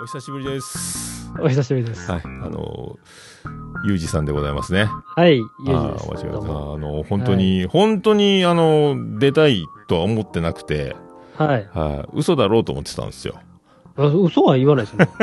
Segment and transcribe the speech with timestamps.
[0.00, 1.30] お久しぶりです。
[1.40, 2.10] お久しぶりです。
[2.10, 2.22] はい。
[2.24, 2.98] あの、
[3.84, 4.88] ゆうじさんでございますね。
[5.16, 6.06] はい、ゆうじあです。
[6.08, 6.30] あ
[6.78, 10.96] の、本当に、本当に、あの、出たいとは思ってなくて、
[11.36, 11.68] はい。
[11.72, 12.08] はい。
[12.14, 13.34] 嘘だろうと思ってたんですよ。
[13.96, 15.08] あ嘘は言わないですね。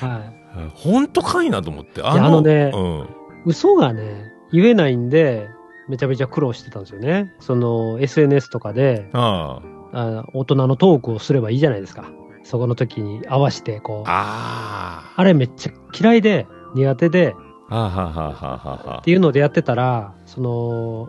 [0.00, 0.10] はい。
[0.10, 2.00] はい本当かいなと思って。
[2.00, 3.08] あいやあのねうん。
[3.44, 5.48] 嘘がね、言えないんで、
[5.88, 7.34] めちゃめちゃ苦労してたんですよね。
[7.40, 12.10] その、SNS とかで、ああ大人のトークをすればいいじゃないですか。
[12.42, 14.08] そこの時に合わせて、こう。
[14.08, 15.12] あ。
[15.16, 17.34] ああれめっちゃ嫌いで、苦手で、
[17.70, 17.76] あ。
[17.76, 21.08] はあはあはあはあはっていうのでやってたら、その、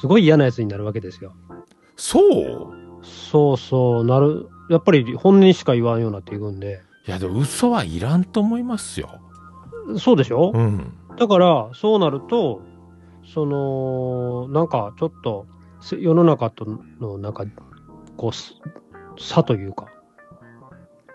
[0.00, 1.34] すごい嫌なやつになるわけですよ。
[1.96, 2.72] そう？
[3.02, 4.48] そうそう、なる。
[4.68, 6.82] やっぱり本人しか言わんようになっていくんで。
[7.06, 9.20] いや、でも嘘はいらんと思いますよ。
[9.98, 10.92] そうでしょ、うん。
[11.16, 12.60] だから、そうなると、
[13.24, 15.46] その、なんかちょっと、
[15.80, 16.66] せ世の中と
[17.00, 17.44] の、なんか、
[18.16, 18.54] こうす、
[19.18, 19.86] 差というか、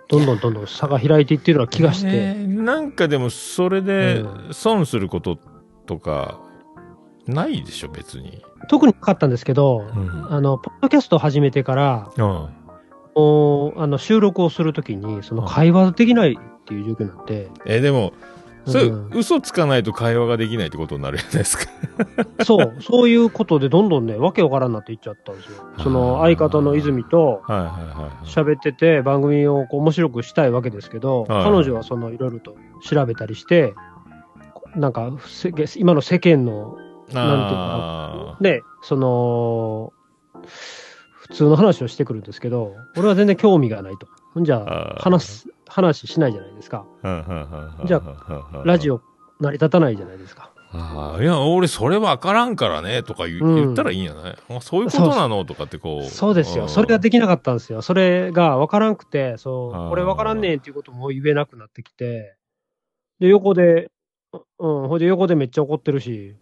[0.08, 5.40] どんどんどんどん差が開いていってるような気がして、えーなんかでも、それでう損すること
[5.86, 6.40] とか、
[7.28, 8.44] ないでしょ、別に。
[8.70, 10.28] 特になかったんですけど、うん。
[10.30, 12.24] あの、ポッドキャストを始めてから、うん。
[13.16, 18.14] もうあの収録をするときに、その会話できないっていう状況になって、えーでも、
[18.66, 21.66] それ、うん嘘つかないと会話ができないってことになるじゃないですか。
[22.46, 25.64] そう、そういうことでどんどんね、わけわからんなっていっちゃったんですよ。
[25.80, 28.26] その相方の泉とはいはいはい。
[28.26, 33.74] 喋ってて番組をこう面白くしたいわけですけど、はい彼女はそのいろいろと調べたりして、
[34.76, 35.12] なんか
[35.76, 36.78] 今の世間の
[37.14, 39.94] あね、その、
[40.44, 44.08] 普通の話をしてくるんですけど、俺は全然興味がないと。
[44.34, 46.86] ほんじゃ話す、話しないじゃないですか。
[47.86, 49.02] じゃあラジオ
[49.40, 50.52] 成り立たないじゃないですか。
[50.74, 54.38] ああ、いや、俺それわからんからね、とか言,、うん言ったらいいんじゃない？
[54.50, 55.44] あそういうことなの？
[55.44, 56.10] とかってこう。
[56.10, 56.66] そうですよ。
[56.66, 57.82] んそれができなかったんですよ。
[57.82, 62.38] それが分からんくて、そう、これ分からんねんっていうことも言えなくなってきて、
[63.20, 63.92] で、横で、
[64.34, 66.36] うん、ほいで横でめっちゃ怒ってるし、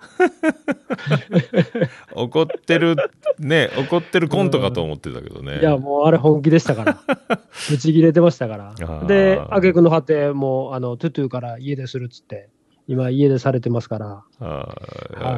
[2.14, 2.96] 怒ってる、
[3.40, 5.60] ね、怒ってるコントかと思ってたけどね。
[5.60, 7.02] いや、もうあれ本気でしたから。
[7.70, 8.74] ぶち切れてましたから。
[8.76, 9.06] ー。
[9.08, 12.50] で、あげくの果て、もう、あの、トゥトゥから家でするっつって、
[12.88, 14.76] 今家出されてますから、あは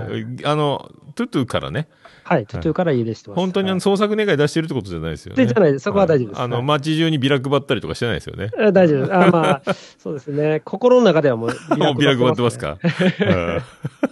[0.10, 1.88] ーあの、トゥトゥからね、
[2.32, 3.40] はい、トゥトゥから家出してます。
[3.40, 5.44] 本当にあのはい創作願い出してるってことじゃないですよね。
[5.44, 8.50] でじゃないですそこは大丈夫ですあの、はい街中にビラ配ったりとかしてないですよね。
[8.58, 9.14] え大丈夫です。
[9.14, 10.62] あまあ、 そうですね。
[10.64, 12.78] 心の中ではもう もうビラ配ってますねか
[13.20, 14.11] うん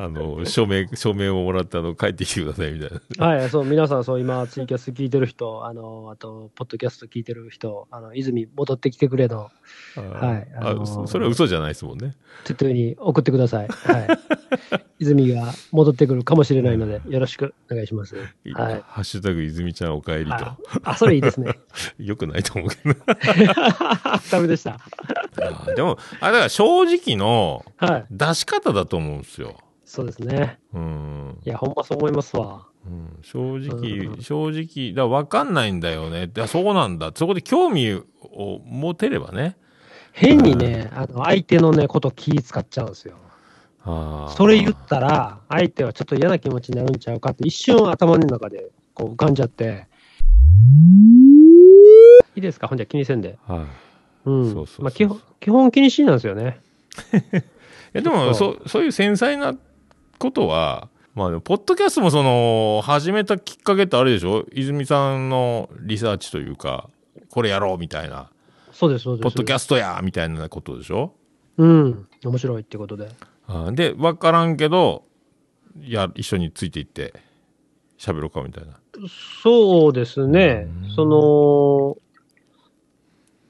[0.00, 3.26] あの、署名、署名をもらって、あの、帰ってきてくださいみたいな。
[3.26, 12.14] はい、そう、皆さん、そう、今、ツイキャス聞いてる人、あの、あと、ポッドキャスト聞いてる人、あの、泉戻ってきてくれの、はいああのーそそれは嘘じゃないですもんね。
[12.44, 13.66] トゥトゥに送ってください。
[13.68, 14.08] はい。
[15.00, 18.16] 泉が戻ってくるかもしれないので、よろしくお願いします。
[18.16, 18.24] はい。
[18.86, 20.58] ハッシュタグ、泉ちゃんお帰りとあ。
[20.84, 21.58] あ、それいいですね。
[21.98, 22.94] よくないと思うけど。
[24.30, 24.78] ダメでした。
[25.42, 28.06] あでも、あれだから正直のはい。
[28.10, 29.56] 出し方だと思うんですよ。
[29.90, 30.58] そうですね。
[30.74, 31.38] うん。
[31.46, 32.66] いや、ほんまそう思いますわ。
[32.86, 36.26] うん、正直、うん正直、だ分かんないんだよね。
[36.26, 37.10] だそうなんだ。
[37.14, 39.56] そこで興味を持てればね。
[40.12, 43.16] 変にね、あの、相手のね、こと気使っちゃうんですよ。
[43.84, 49.86] あーそれ言ったら、相手はちょっと嫌な気持ちになるんちゃうかって、一瞬頭の中でこう浮かんじゃって、
[52.36, 52.68] いいですか？
[52.68, 53.38] ほんじゃ気にせんで。
[53.46, 53.66] は
[54.26, 54.28] い。
[54.28, 54.44] うん。
[54.44, 56.60] そうそうそうまあ基本、基本気にしいなんですよね。
[57.32, 57.40] い
[57.94, 59.54] やでもそそ、そういう繊細な
[60.18, 64.46] ことは、まあでも、ポッドキャストもその、始めたきっかけってあれでしょ？
[64.52, 66.88] 泉さんのリサーチというか、
[67.30, 68.30] これやろうみたいな、
[68.72, 69.22] そうです、そうです。
[69.24, 71.14] ポッドキャストやみたいなことでしょ？
[71.56, 72.06] うん。
[72.24, 73.08] 面白いってことで。
[73.48, 75.04] あーで、わからんけど、
[75.80, 77.14] や、一緒についていって、
[77.98, 78.78] 喋ろうかみたいな。
[79.42, 80.90] そうですねうん。
[80.94, 81.96] その、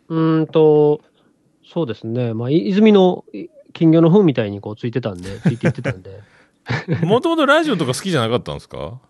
[0.09, 1.03] うーんと、
[1.67, 2.33] そうですね。
[2.33, 6.21] まあ、い泉のい金魚の糞みたいにこうついてたんで、ついていってたんで。
[7.03, 9.01] もともとラジオとか好きじゃなかったんですか？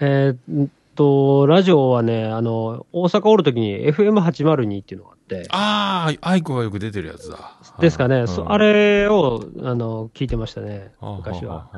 [0.00, 7.58] えーっと、ラジオはね、あの、大阪おるときに FM802 っていうのがあって、ああ、愛子がよく出てるやつだ。
[7.80, 8.28] ですかね、うん。
[8.28, 11.70] そあれを、あの、聞いてましたね、昔は。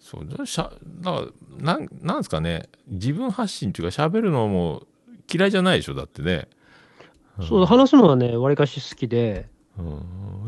[0.00, 0.70] そうだしゃ
[1.00, 1.20] だか
[1.60, 2.68] らなんなんですかね。
[2.86, 4.84] 自分発信っていうか喋るのも
[5.32, 6.46] 嫌いじゃないでしょだってね、
[7.48, 9.82] そう、話すのはね、わりかし好きで、う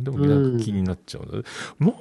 [0.00, 1.44] ん、でも気になっちゃう、
[1.78, 1.94] もう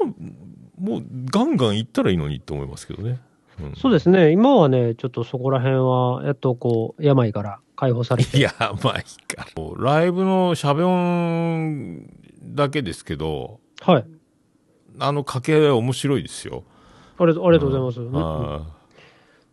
[0.77, 3.19] もうガンガン行ったらいいのにって思いますけどね、
[3.61, 8.53] うん、そうですね、今はね、ちょっとそこら辺は、やっとこう、病から解放されて、いや
[8.83, 9.47] まあいいか
[9.77, 12.03] ライブのしゃべ音
[12.43, 14.05] だけですけどはい。
[14.99, 16.63] あの掛け合いは面白いですよ。
[17.19, 18.17] ありがとありがとうございます。
[18.25, 18.77] あ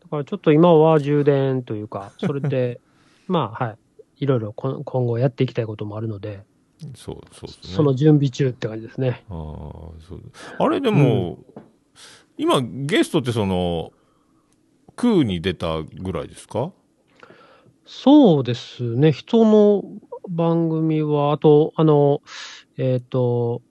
[0.04, 2.80] だからちょっと今は充電というか、それで、
[3.28, 3.78] まあ、はい。
[4.18, 6.44] いろいろこ今後やっていきたいこともあるので、
[6.94, 7.74] そう、そうですね。
[7.76, 9.24] その準備中って感じですね。
[9.28, 10.22] ああ、そう。
[10.58, 11.38] あれでも、
[12.36, 13.92] 今、ゲストってその、
[14.96, 16.72] クーに出たぐらいですか？
[17.86, 19.12] そうですね。
[19.12, 19.84] 人の
[20.28, 22.22] 番組は、あと、あの、
[22.76, 23.62] えっ、と、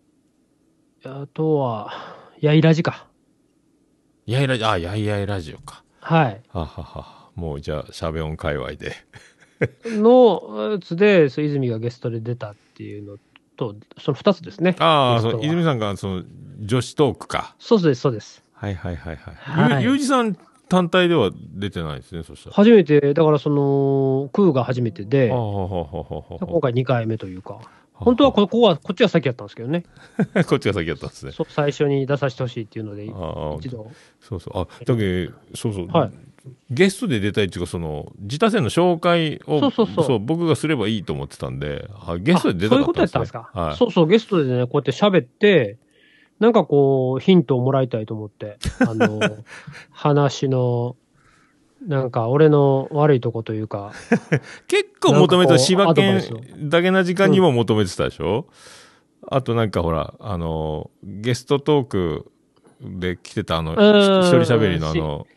[1.05, 1.91] あとは、
[2.39, 3.07] やいらじか。
[4.25, 5.83] やいラジオ、あ、やいやいラジオか。
[5.99, 6.41] はい。
[6.49, 7.29] ははは。
[7.35, 8.93] もうじゃあ、しゃべ音界隈で。
[9.85, 13.17] のやつで、そう泉がゲストで出たっていうの
[13.57, 14.75] と、その二つですね。
[14.79, 16.23] ああ、泉さんが、その、
[16.59, 17.55] 女子トークか。
[17.59, 18.43] そうです、そうです。
[18.53, 19.35] はいはいはいはい。
[19.35, 20.37] はいゆゆうじさん
[20.69, 22.55] 単体では出てないですね、そしたら。
[22.55, 27.59] 初めて、だからその、クーが初めてで、今回2回目というか、
[27.93, 29.83] 本当はここは、こっちが先やったんですけどね。
[30.47, 31.31] こっちが先やったんですね。
[31.49, 33.91] 最初に出させてほしいっていうので、一度。
[34.19, 34.59] そうそう。
[34.59, 35.87] あ、だけどそうそう。
[35.87, 36.11] はい
[36.69, 42.99] ゲストで出たいっていうか、その、自他戦の紹介を、そうそうそう僕がすればいいと思ってたんで、あゲストで出たかあそういうこと。
[43.01, 43.49] やったんですか？
[43.53, 43.77] はい。
[43.77, 45.77] そうそう、ゲストでね、こうやって喋って、
[46.39, 49.19] なんかこう、ヒントをもらいたいと思って、あの、
[49.91, 50.97] 話の、
[51.87, 53.91] なんか俺の悪いとこというか、
[54.67, 56.21] 結構求めてた、柴犬
[56.69, 58.47] だけな時間にも求めてたでしょ、
[59.27, 62.31] あとなんかほら、あの、ゲストトーク
[62.81, 65.27] で来てたあの、ん一人喋りのあの、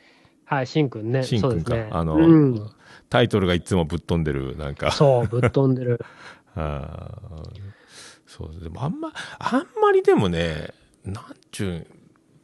[0.47, 1.23] はい、しんくんね。
[1.25, 1.89] しんくんか、ね。
[1.91, 2.71] あの、うん、
[3.11, 4.93] タイトルがいつもぶっ飛んでる、なんか。
[4.93, 6.01] そう、ぶっ飛んでる。
[6.55, 7.77] あー
[8.27, 10.73] そう、でもあんま、あんまりでもね、
[11.05, 11.87] なんちゅう、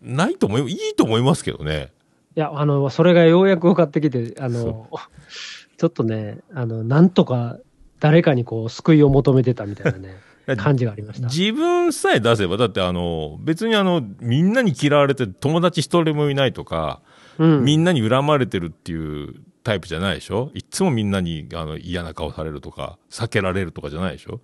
[0.02, 1.92] ないと思い、いいと思いますけどね。
[2.34, 4.90] いや、あの、それがようやく分かってきて、あその、
[5.76, 7.58] ちょっとね、あの、なんとか
[8.00, 10.16] 誰かにこう、救いを求めてたみたいなね、
[10.56, 11.28] 感じがありました。
[11.28, 17.00] 自分さえ出せば、だってあの、別にあの、みんなに嫌われて友達一人もいないとか、
[17.38, 17.64] うん。
[17.64, 19.34] みんなに恨まれてるっていう
[19.64, 20.50] タイプじゃないでしょ？
[20.54, 24.40] いつもみんなにあの嫌な顔されるとか、避けられるとかじゃないでしょ？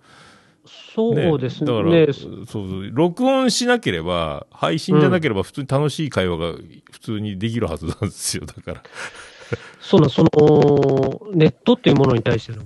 [0.95, 1.71] そうですね。
[1.71, 2.13] だから、
[2.45, 6.53] そう録音しなければ、配信じゃなければ普通に楽しい会話が
[6.91, 8.45] 普通にできるはずなんですよ。
[8.45, 8.83] だから。
[9.79, 10.29] そうなん、その、
[11.33, 12.61] ネットっていうものに対しての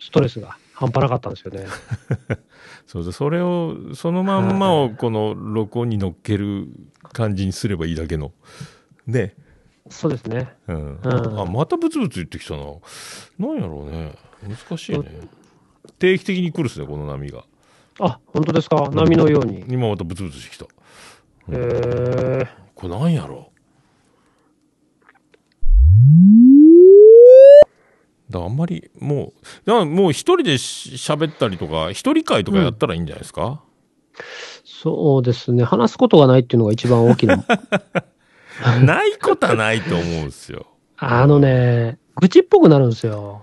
[0.00, 1.66] ストレスが半端なかったんですよね。
[2.86, 6.66] そうそう、それを、そのまんまをこの録音に乗っける
[7.12, 8.32] 感じにすればいいだけの。
[9.06, 9.36] ね。
[9.90, 10.54] そうですね。
[10.66, 10.98] うん。
[11.02, 12.64] うんあ、またブツブツ言ってきたな。
[13.38, 14.14] なんやろうね。
[14.42, 15.28] 難しいね。
[15.98, 17.44] 定期的に来るっすね、この波が。
[18.00, 18.90] あ、本当ですか？
[18.92, 19.58] 波のように。
[19.60, 20.66] へ今またブツブツしてきた。
[21.52, 23.52] えこれなんやろ？
[28.30, 29.32] だからあんまりも
[29.66, 33.62] う、だもう一人でし喋ったりとか、一人会とかやったらいいんじゃないですか、
[34.64, 35.62] そうですね。
[35.62, 37.44] 話すことがないっていうのが一番大きな。
[38.84, 40.66] ないことはないと思うんですよ。
[40.96, 43.42] あのね、愚痴っぽくなるんですよ。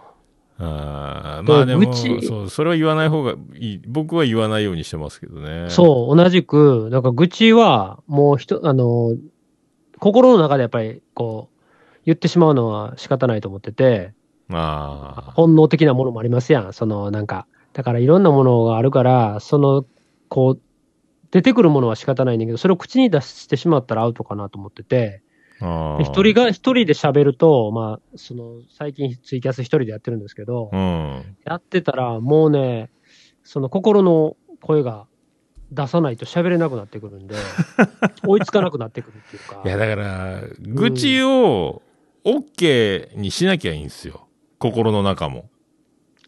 [0.63, 3.81] あーまあでも愚痴そう、それは言わない方がいい。
[3.87, 5.69] 僕は言わないようにしてますけどね。
[5.69, 9.15] そう、同じく、なんか愚痴は、もう人、あの、
[9.99, 11.61] 心の中でやっぱり、こう、
[12.05, 14.13] 言ってしまうのは仕方ないと思ってて、
[14.53, 16.73] あ本能的なものもありますやん。
[16.73, 19.85] その、なんか、だからいろんなものがあるから、その、
[20.29, 20.61] こう、
[21.31, 25.23] 出てくるものは仕方ないんだけど、それを口に出してしまったらアウトかなと思ってて、
[25.99, 31.37] 一人が、一人で喋ると、まあ、その、最近ツイキャス一人でやってるんですけど、うん。
[31.45, 32.89] やってたら、もうね、
[33.43, 35.05] その心の声が
[35.71, 37.35] 出さないと喋れなくなってくるんで、
[38.25, 39.61] 追いつかなくなってくるっていうか。
[39.63, 41.83] いや、だから、愚痴を
[42.25, 44.27] OK にしなきゃいいんですよ。
[44.57, 45.49] 心の中も。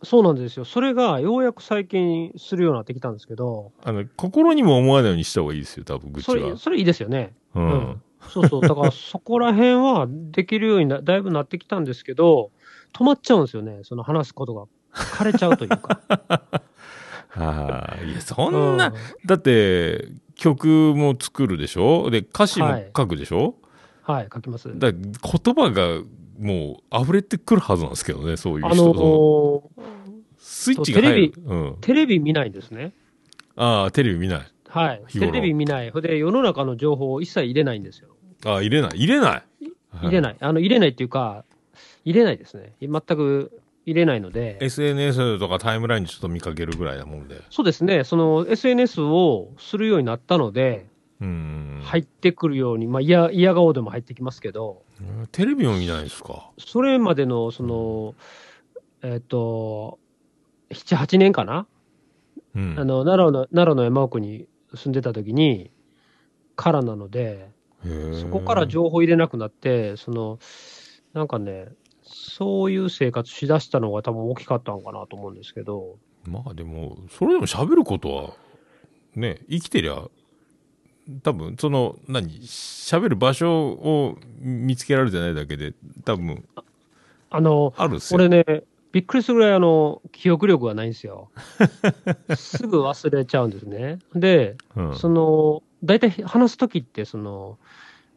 [0.04, 0.66] そうなんですよ。
[0.66, 6.58] それがようやく最近するようになってきたんですけど、あの、心にも思わないようにした方がいいですよ、多分、愚痴はそれ、。
[6.58, 7.34] それいいですよね。
[7.56, 8.02] ううんん。
[8.30, 8.62] そうそう。
[8.62, 12.52] だからそこら辺はできるようにな だいぶなってきたんですけど、
[12.94, 13.80] 止まっちゃうんですよね。
[13.84, 16.00] その話すことが枯れちゃうというか。
[17.36, 18.94] ああ、いや、そんな、うん
[19.26, 22.10] だって、曲も作るでしょ？
[22.12, 23.56] で、歌詞もはい書くでしょ、
[24.04, 24.70] はい、書きます。
[24.78, 25.02] だ言
[25.56, 26.02] 葉が
[26.40, 28.94] もう溢れてくるはずなんですけどね、そういうあ人。
[28.94, 29.00] のそ
[29.78, 30.04] のー
[30.38, 31.34] スイッチが入る。
[31.46, 31.78] うん。
[31.82, 32.92] テレビ見ないんですね。
[33.56, 34.48] ああ、テレビ見ない。
[34.68, 35.04] はい。
[35.12, 35.92] テレビ見ない。
[35.92, 38.10] ほんで、世の中の情報を一切入れないんですよ。
[38.46, 38.98] ああ、入れない。
[38.98, 39.44] 入れない。
[39.66, 39.70] い。
[39.92, 40.38] 入れない。
[40.40, 41.46] あの、入れないっていうか、
[42.04, 42.74] 入れないですね。
[42.82, 44.58] 全く入れないので。
[44.62, 47.42] SNS とかタイムラインにちょっと見かけるぐらいなもんで。
[47.50, 48.04] そうですね。
[48.04, 50.88] その SNS をするようになったので、
[51.22, 51.82] うん。
[51.84, 54.83] 入ってくるように、まあ、嫌、嫌顔でも入ってきますけど、うん
[55.32, 56.52] テレビも見ないですか？
[56.58, 58.16] それまでの、その、
[59.02, 60.00] えっ、と、
[60.72, 61.68] 7、8年かな、
[62.56, 62.76] うん。
[62.80, 65.72] あの、奈良の、奈良の山奥に住んでた時に、
[66.56, 67.50] からなので、
[68.22, 70.40] そこから情報入れなくなって、その、
[71.14, 71.68] なんかね、
[72.04, 78.34] そういう生活しだしたのが多分大きかったのかなと思うんですけど、まあでも、それでも喋ることは、
[79.16, 80.08] ね、生きてりゃ、
[81.22, 85.74] 多分、その、何、喋る場所を見つけられてないだけで、
[86.06, 86.46] 多分、
[87.30, 88.16] あの、あるっすよ。
[88.16, 91.30] 俺ね、びっくりするぐらいあの、記憶力がないんですよ。
[92.36, 94.00] すぐ忘れちゃうんですね。
[94.16, 97.58] で、うん、その、大体話すときって、その、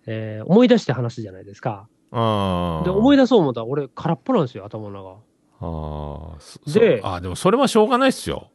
[0.06, 1.88] えー思い出して話すじゃないですか。
[2.12, 5.16] で、思い出そう思ったら俺空っぽなんですよ、頭の中。
[5.58, 8.50] あでそああ、でもそれはしょうがないっすよ。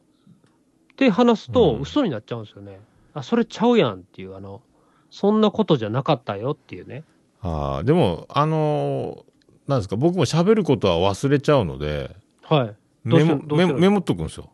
[0.96, 2.80] で、話すとうん嘘になっちゃうんですよね。
[3.14, 4.62] あ、それちゃうやんっていう、あの、
[5.10, 7.04] そんなことじゃなかったよっていうね。
[7.42, 9.32] ああ、でも、あのー
[9.68, 12.76] なんですか、僕も喋ることは忘れちゃうので、はい。
[13.04, 14.50] メモメモメモっとくんですよ。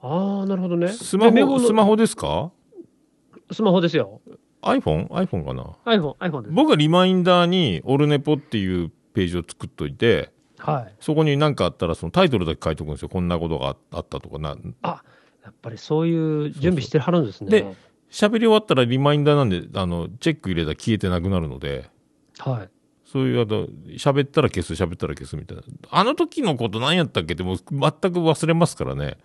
[0.00, 0.88] ああ、なるほどね。
[0.88, 2.50] スマホ、スマホですか？
[3.52, 4.20] スマホですよ。
[4.62, 6.54] ?iPhone?iPhone かな？iPhone、iPhone です。
[6.54, 10.94] 僕はリマインダーにオルネポっていうページを作っといて、はい。
[11.00, 13.08] そこに何かあったらそのタイトルだけ書いとくんですよ。
[13.08, 14.56] こんなことがああったとかな。
[15.46, 17.50] やっぱりそういう準備してはるんですね。
[17.50, 17.76] で
[18.10, 21.88] 喋り終わったらリマインダーなんで、あの、チェック入れたら消えてなくなるので、
[22.38, 22.68] はい。
[23.04, 25.62] そういう、あの、喋ったら消す、喋ったら消すみたいな。
[25.90, 29.18] あの時のこと何やったっけってもう全く忘れますからね。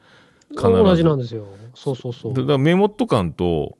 [0.49, 1.47] 必ず同じなんですよ。
[1.73, 2.43] そうそうそうだ。
[2.43, 3.77] からメモっとかんと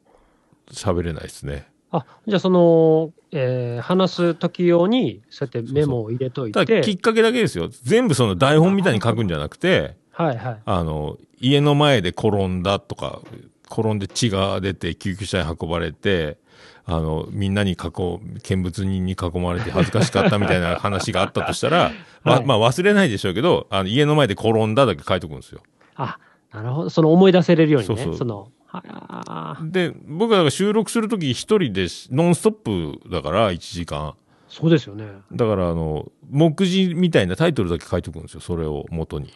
[0.72, 1.68] 喋れないですね。
[1.92, 7.70] あ、じゃあその、えー話す時用に、そうやってメモを入れといただきて、っかけだけですよ。
[7.84, 10.62] 全部その台本みたいに書くんじゃなくて、はいはい。
[10.64, 13.22] あの、家の前で転んだとか、
[13.70, 16.38] 転んで血が出て救急車に運ばれて、
[16.86, 21.92] あの、みんなに囲う、見物人に囲まれて恥ずかしかったみたいな話があったとしたら、
[22.24, 25.62] ま はいまあ忘れないでしょうけど、あの家の前で転んだだけ書いとくんですよ。
[25.96, 26.18] あ、
[26.54, 26.90] なるほど。
[26.90, 27.96] その思い出せれるようにね。
[28.04, 34.14] そうそうの、はあで、僕は収録するとき一人でしノンストップだから1時間。
[34.48, 35.06] そうですよね。
[35.32, 38.42] だからあの、目次みたいなタイトルだけ書いとくんですよ。
[38.42, 39.34] それを元に。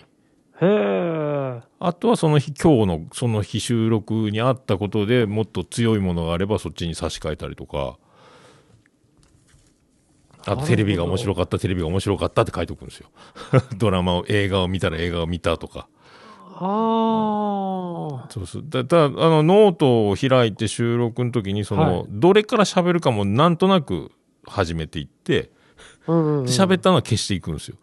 [0.62, 1.62] へえ。
[1.79, 7.97] あとはその日、今日のその日収録にあったことでもっと強いものがあればそっちに差し替えたりとか、
[10.45, 13.09] あとテレビが面白かった、テレビが面白かったって書いておくんですよ。
[13.77, 15.88] ドラマを、映画を見たら映画を見たとか。
[16.57, 18.27] ああ。
[18.29, 18.63] そうそう。
[18.67, 24.12] だ、だ、あの、ノートを開いて収録の時に、その、はいどれから喋るかもなんとなく
[24.45, 25.51] 始めていって、
[26.07, 27.77] うんうんうんで喋ったのは消していくんですよ。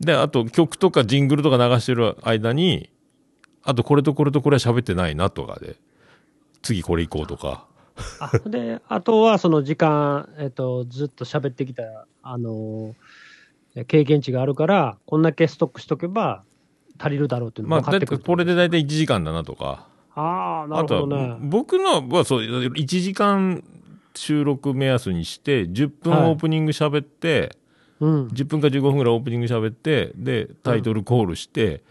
[0.00, 2.90] で、あと曲とかジングルとか流してる間に、
[3.62, 5.76] あとこれとこれとこれは喋ってないなとかで、
[6.62, 7.66] 次これ行こうとか。
[8.20, 11.82] あで、あとはその時間、えっと、ずっと喋ってきた、
[12.22, 12.94] あのー
[13.84, 16.42] 経験値があるから、こんだけストックしとけば
[16.98, 18.20] 足りるだろうっていうのが分かってくる。
[18.20, 19.86] これで大体1時間だなとか。
[20.14, 21.36] ああ、なるほどね。
[21.40, 23.62] 僕のはそう、1時間
[24.14, 27.56] 収録目安にして、10分はいオープニング喋って、
[28.00, 28.26] うん。
[28.28, 31.82] 10分か15分ぐらいオープニング喋って、で、タイトルコールして、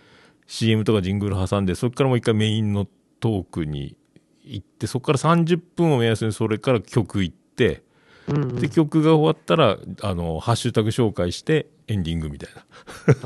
[0.48, 2.88] CM とかジングル挟んで、そこからもう一回メインの
[3.20, 3.98] トークに
[4.44, 7.84] 行って、そこから30分を目安にそれから曲行って、
[8.28, 12.62] うんうんで、曲が終わったら、あの、ハッシュタグ紹介して、エンディングみたいな。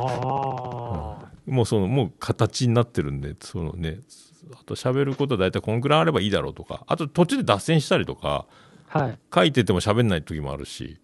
[0.03, 1.31] ああ。
[1.47, 4.00] もうその、もう形になってるんで、そのね、
[4.53, 8.45] あと喋ることは大体こんくらいあればいいだろうとか、あと途中で脱線したりとか、
[8.88, 9.19] はい。
[9.33, 11.00] 書いてても喋んない時もあるし、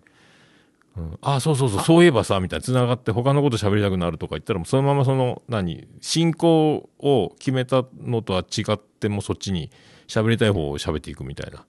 [0.98, 9.70] うん、あそうそうそう、そういえばさ、みたいな、繋がって他のこと喋りたくなるとか言ったら、そのままその、何、進行を決めたのとは違って、もうそっちに
[10.08, 11.66] 喋りたい方を喋っていくみたいな。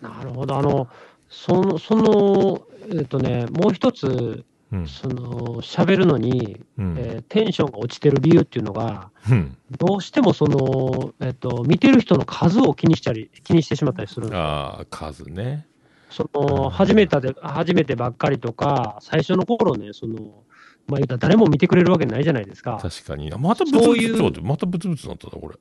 [0.00, 0.56] なるほど。
[0.56, 0.88] あの、
[1.28, 4.88] その、その、えっ、とね、もう一つ、うん。
[4.88, 6.94] その、喋るのに、うん。
[6.98, 9.56] えーテンションが落ちてる理由っていうのが、うん。
[9.78, 15.66] どうしてもその、えっ、と、見てる人の数を気にしたり、気にしてしまったりするああ、数ね。
[16.14, 20.44] その、初めてで、初めてばっかりとか、最初の頃ね、その、
[20.86, 22.78] まあ言うたら誰も見てくれるわけないじゃないですか。
[22.80, 23.32] 確かに。
[23.36, 25.56] またブツブツ、そういうちょっと待ってまたブツブツなったな、これ。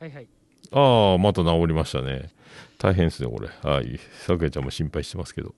[0.00, 0.28] はいはい。
[0.72, 2.28] ああ、また治りましたね。
[2.76, 3.48] 大変ですね、これ。
[3.62, 3.98] はい。
[4.26, 5.54] さくやちゃんも心配してますけど。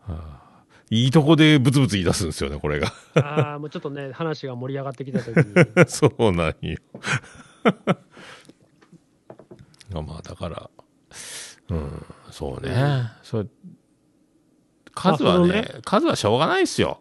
[0.00, 2.92] はあ、いいとこでブツブツ言い出すんですよね、これが。
[3.14, 5.44] ああ、もうちょっとね、話が盛り上がってきたときに、
[5.88, 6.76] そうなんよ。
[9.94, 10.70] あまあ、だから、
[11.70, 13.10] うん、そうね。
[13.22, 13.48] それ
[14.94, 17.00] 数はねまあその数はしょうがないですよ。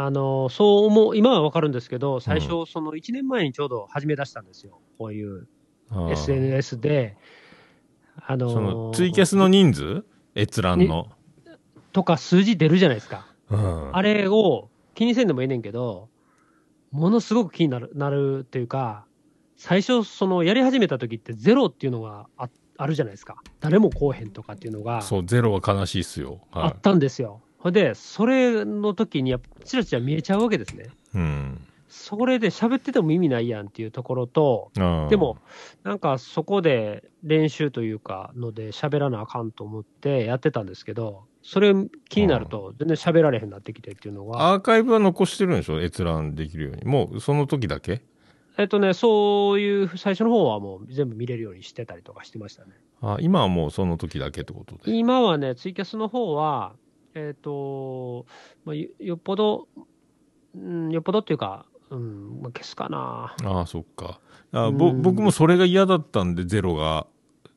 [0.00, 4.80] あの、そう思う、今はわかるんですけど、最う初、その1年前にちょうど始め出したんですよ。
[4.96, 5.48] こういう
[6.10, 7.16] SNS で、
[8.26, 10.04] あのそのツイキャスの人数？
[10.36, 11.08] 閲覧の。
[11.92, 13.26] とか数字出るじゃないですか。
[13.50, 16.08] うんあれを気にせんでもいいねんけど、
[16.90, 19.04] ものすごく気になる、なるっていうか、
[19.56, 23.36] 最初、そのやり始めた時ってゼロっていうのがああるじゃないですか。
[23.60, 26.40] 誰も来おへんとかっていうのがそう、ゼロは悲しいっすよ。
[26.50, 27.42] はあったんですよ。
[27.58, 30.84] ほんで、それの時にやっぱチラチラ見えちゃうわけですね。
[30.84, 31.18] い。
[31.18, 31.60] うん。
[31.88, 34.70] それで喋ってても意味ないやんっていうところと、
[35.08, 35.38] でも、
[35.82, 41.74] なんかそこで練習というかので喋らなあかんと思ってやってたんですけど、それ
[42.10, 45.80] 気になると全然喋られへんなってきてっていうのが、アーカイブは残してるんでしょ？
[45.80, 46.84] 閲覧できるように。
[46.84, 48.02] もう、その時だけ？
[48.58, 52.72] えっとね、そういう最初の方はもう全部見れるようにしてたりとかしてましたね。
[53.00, 54.96] あ今はもうその時だけってことで。
[54.96, 56.74] 今はね、ツイキャスの方は、
[57.14, 58.26] えっ、と、
[58.64, 59.68] まあ、よよっぽど、
[60.56, 63.36] うん、よっぽどっていうか、うん、まあ、消すかな。
[63.44, 64.20] ああ、そっか。
[64.50, 67.06] あぼうん僕もそれが嫌だったんで、ゼロが。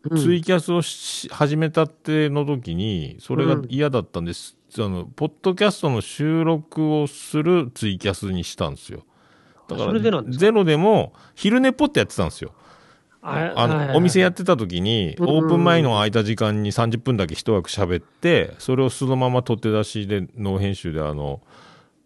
[0.03, 4.57] うんツイキャスをし始めたっての時に、それが嫌だったんです。
[4.79, 9.03] あの、ポッドキャストの収録をするツイキャスにしたんですよ。
[9.77, 12.53] だから、ゼロでも、昼寝っぽってやってたんですよ。
[13.23, 21.41] ああの、お店やってた時に、オープン前の空いた時間に30分だけ一枠喋って、それをそのまま取って出しで、ノー編集であの、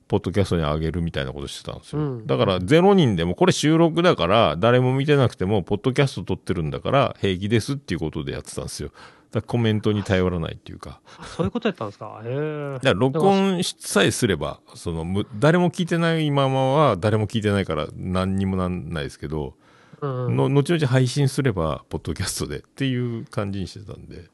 [0.08, 2.02] ポッドキャストに上げるみたいなことしてたんですよ。
[2.02, 8.92] うんだから、ゼロ人でも、これ収録だから、誰も見てなくても、ポッドキャスト撮ってるんだから、平気ですっていうことでやってたんですよ。
[9.36, 11.02] だコメントに頼らないっていうか。
[11.36, 12.22] そういうことやったんですか？
[12.24, 12.74] へえ。
[12.76, 19.54] だから録音さえすれば、その、む誰も聞いてないままは、誰も聞いてないから何にもなんないですけど、
[20.02, 24.30] うんの後々配信すれば、ポッドキャストでっていう感じにしてたんで、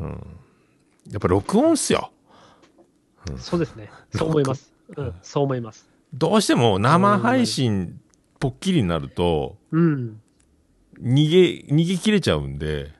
[0.00, 0.08] うん。
[1.10, 2.10] やっぱ録音っすよ。
[3.36, 3.90] そうですね。
[4.14, 4.72] そう思います。
[4.96, 5.88] うん、そう思います。
[6.12, 8.00] どうしても生配信
[8.40, 10.20] ぽっきりになると、うん。
[11.00, 12.92] 逃げ、逃げ切れちゃうんで、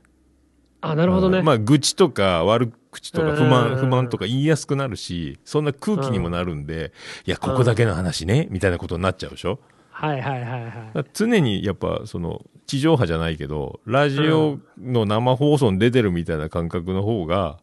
[0.82, 1.38] あ、なるほどね。
[1.38, 6.92] うんまあ、愚痴とか悪口とか不うん満、不満とか言いやすくなるし、そんな空気にもなるんで、
[7.24, 9.58] いや、ここだけの話ね、みたいなことになっちゃうでしょ？
[9.90, 11.04] はいはいはいはい。
[11.14, 17.58] 常にやっぱその地上波じゃないけどラジオの生放送に出てるみたいな感覚の方が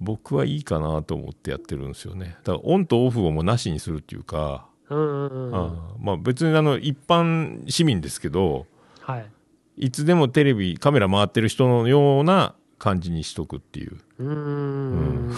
[0.00, 5.78] 僕はいいかなと思ってやってるんですよねだからオンとオフをもうなしにするっていうか、うんうんうん。
[6.00, 8.66] まあ別にあの一般市民ですけど
[9.00, 9.30] はい。
[9.78, 15.32] いつでもテレビカメラ回ってる人のような感じにしとくっていううーん。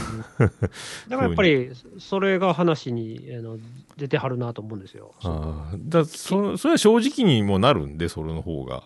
[1.09, 3.59] だからやっぱり、それが話にあの
[3.97, 5.15] 出てはるなと思うんですよ。
[5.23, 8.85] ああだそそれは正直にもなるんでそれの方が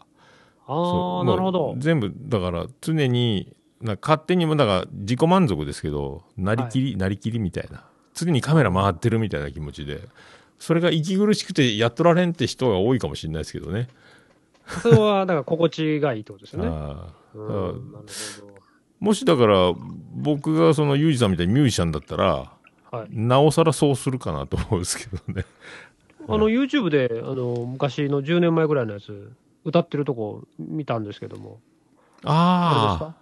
[0.66, 1.74] ああ、なるほど。
[1.78, 7.84] 全部、だから常に、な勝手にも、だから自己満足ですけど、なりきり、なりきりみたいな。
[8.14, 10.00] 常にカメラ回ってるみたいな気持ちで、
[10.58, 13.88] それが息苦しくてやっとられんって人が多いかもしれないですけどね。
[14.82, 16.68] それは、だから心地がいいってことですよね。
[16.68, 18.04] ああうん、あなるほ
[19.00, 19.72] もしだから、
[20.14, 22.52] 僕がそのユージさんみたいにミュージシャンだったら、
[22.90, 22.98] ど。
[22.98, 23.08] はい。
[23.10, 25.44] なおさらそうするかなと思うんですけどね。
[26.26, 29.32] あの、YouTube で、あの、昔の10年前ぐらいのやつ、
[29.64, 31.60] 歌ってるとこ見たんですけども。
[32.22, 33.14] あれですああか？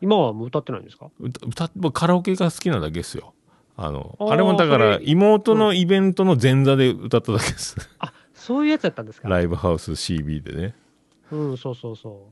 [0.00, 1.10] 今はもう歌ってないんですか？
[1.20, 3.34] 歌、歌僕カラオケが好きなだけですよ。
[3.76, 7.76] あの、あーあれもだからそれ妹のイベントの前座で歌っただけです。
[8.00, 9.28] あ、そういうやつやったんですか？
[9.28, 10.74] ライブハウス CB でね。
[11.30, 12.28] うん、そうそうそ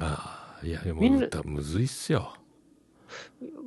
[0.00, 2.34] ああ、いや、でも歌むずいっすよ。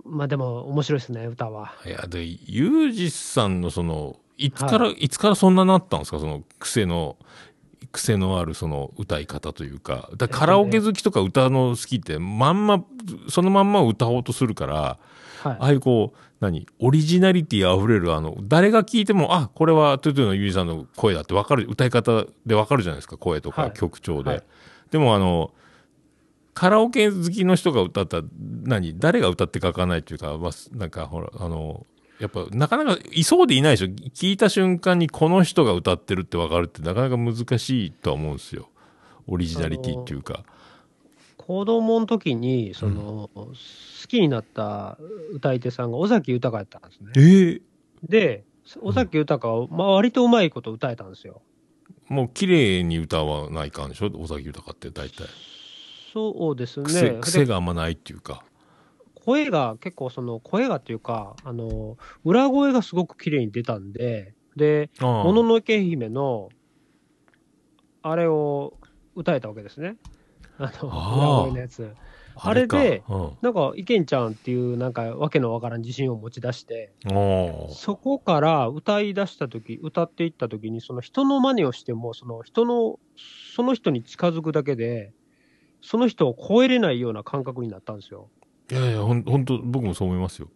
[0.06, 0.10] う。
[0.10, 1.74] まあでも、面白いですね、歌は。
[1.86, 6.20] いや、で、ユージさんのその、いつから、い、つからそんななったんですか？
[6.20, 7.18] その癖の、
[7.92, 10.10] 癖のあるその歌い方というか。
[10.18, 12.84] だからカラオケ好きとか歌の好きって、まんま、
[13.30, 14.98] そのまんま歌おうとするから、
[15.44, 15.58] はい。
[15.60, 16.68] ああいうこう、何？
[16.80, 24.30] オリジナリティ溢れる、あの、誰が聞いても、あ、これはトゥトゥのユージさんの声だってわかる、歌い方でわかるじゃないですか、声とかはい曲調で。
[24.30, 24.44] はい
[24.92, 25.52] でもあの、
[26.54, 28.22] カラオケ好きの人が歌った、
[28.64, 29.00] 何？
[29.00, 31.88] 誰が歌って書かないっていうか、まあ、なんかほら、あの、
[32.20, 33.88] やっぱなかなかいそうでいないでしょ。
[33.88, 38.70] 聞いた瞬間にこの人が歌ってるってわかるってなかなか難しいとは思うんですよ。
[39.26, 40.44] オリジナリティっていうか。
[41.46, 43.48] 子供の時に、その、好
[44.08, 44.98] きになった
[45.34, 47.12] 歌い手さんが尾崎豊やったんですね。
[47.18, 47.62] ええ
[48.08, 48.46] で、
[48.82, 51.42] 尾崎豊は、まあ、割とうまいこと歌えたんですよ。
[52.08, 54.12] もう綺麗に歌わないかんでしょ？
[54.16, 55.28] 尾崎豊って大体。
[56.14, 57.18] そうですね。
[57.22, 58.46] 癖、があんまないっていうか。
[59.16, 66.50] 声が結構その声がっていうか、あの、裏声がすごく綺麗に出たんで、で、もののけ姫の、
[68.02, 68.78] あれを
[69.16, 69.98] 歌えたわけですね。
[70.68, 71.94] あの、裏声のやつ。
[72.36, 76.94] あれかでうんなんか、いけんちゃんっていう、なんか、わけのわからん自信を持ち出して、
[77.70, 83.00] そこから歌い出したとき、歌っていったときに、その人の真似をしても、その人の、
[83.54, 85.14] その人に近づくだけで、
[85.82, 88.30] その人を超えれないような感覚になったんですよ。
[88.72, 90.50] いやいや、ほんほんと、僕もそう思いますよ。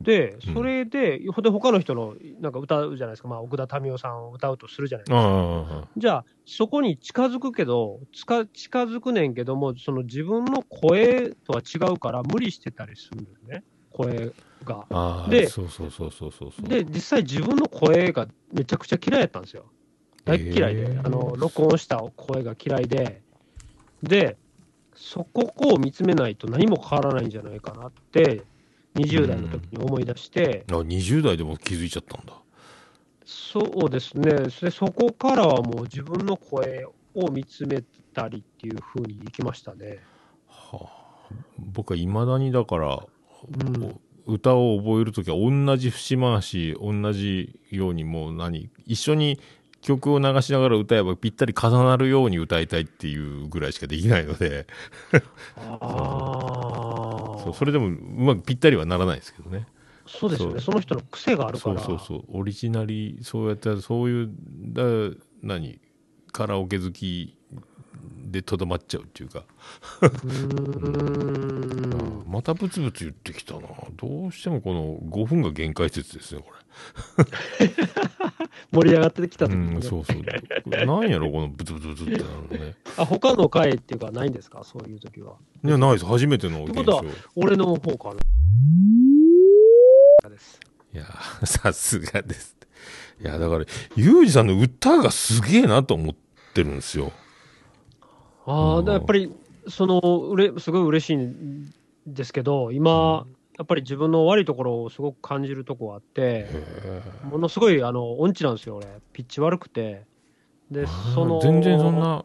[0.00, 5.88] で、うんそれで、ほんで他の人のなんか歌うじゃないですか、まあ、奥田民生さんを歌うとするじゃないですか。
[5.96, 14.32] じゃあ、そこに近づくけど、つか近づくねんけども、その自分の声とは違うから、無理してたりするんだよね、声
[14.64, 14.86] が。
[15.28, 16.68] でそうそうそうそうそうそう。
[16.68, 19.72] で、実際自分の声がめちゃくちゃ嫌いやったんですよ。
[20.24, 23.22] 大っ嫌いで、へーあの、録音した声が嫌いで、
[24.02, 24.36] で、
[24.94, 28.44] そこを見つめないと何も変わらないんじゃないかなって、
[28.98, 32.34] 20代の時に思い出して、あ20代でも気づいちゃったんだ。
[33.24, 37.82] そうですね、でそこからはもう自分の声を見つめ
[38.14, 39.98] たりっていう風にいきましたね。
[40.48, 40.88] は
[41.30, 49.38] あ、僕はいまだにだから、うん、歌を覚えるときは同じ節回し、同じようにもう何、一緒に
[49.80, 54.66] 曲を流しながら歌えばぴったり重なるように歌いたいっていうぐらいしかできないので、
[55.56, 59.66] ああそうそれでもうまくぴったりはならないですけどね。
[60.06, 61.80] そうですよね、そその人の癖があるかそうら。
[61.82, 64.30] そうそう、オリジナリ、そうやって、そういう、
[64.72, 64.82] だ
[65.42, 65.78] 何、
[66.32, 67.36] カラオケ好き
[68.24, 69.44] でとどまっちゃうっていうか、
[70.00, 70.14] うー
[72.24, 72.24] ん。
[72.26, 73.68] またブツブツ言ってきたな。
[73.96, 76.52] どうしてもこの5分が限界説ですね、こ
[78.72, 79.50] 盛り上がってきたれ。
[79.50, 80.86] 時に、ねうん、そうそう。
[80.86, 82.24] なんやろ、このブツブツブツってなる
[82.58, 82.74] のね。
[82.96, 85.34] あ他の回っていうか、ないんですか、そういう時は。
[85.64, 86.06] いや、ないです。
[86.06, 87.08] 初めての現ってことは象。
[87.36, 88.20] 俺の方かな。
[90.28, 90.60] です
[90.94, 91.06] いや、
[91.44, 92.56] さすがです。
[93.20, 93.64] いや、だから、
[93.96, 96.14] ユージさんの歌がすげえなと思っ
[96.54, 97.12] てるんですよ。
[98.46, 99.32] ああ、うんだやっぱり、
[99.68, 101.72] そのうれ、すごい嬉しいん
[102.06, 103.26] ですけど、今、
[103.58, 110.06] やっぱり自分の悪いところをすごく感じるとこがあって、へものすごいあの音痴なんですよ、俺、ピッチ悪くて。
[110.70, 112.24] で、その全然そんな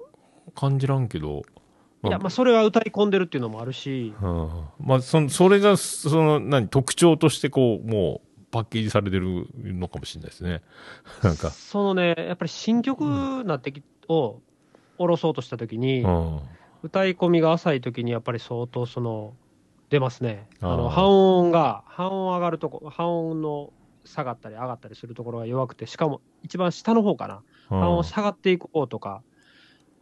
[0.54, 1.42] 感じらんけど。
[2.06, 10.62] いや、まあ、それは歌い込んでるっていうのもあるし、うんまあ、そのそれが、その、何、特徴として、こう、もう、パッケージされてるのかもしれないですね。
[11.24, 14.42] なんか、そのね、やっぱり新曲なってき、を
[14.98, 16.40] 下ろそうとしたときに、うん。
[16.84, 19.34] 歌い込みが浅いときに、やっぱり相当その、
[19.94, 20.48] 出ますね。
[20.60, 23.72] あの半音が、半音上がるとこ、半音の
[24.06, 29.22] 下がったり上がったりするところが弱くて、しかも一番下の方かな、半音下がっていこうとか、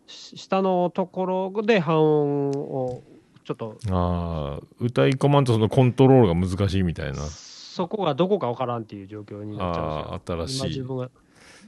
[0.08, 3.04] し下のところで半音を
[3.44, 7.20] ちょっと、ああ、歌い込まんとそのコントロールが難しいみたいな。
[7.20, 10.14] そこがどこかわからんっていう状況になっちゃうんですよ。
[10.14, 10.84] ああ、新しい。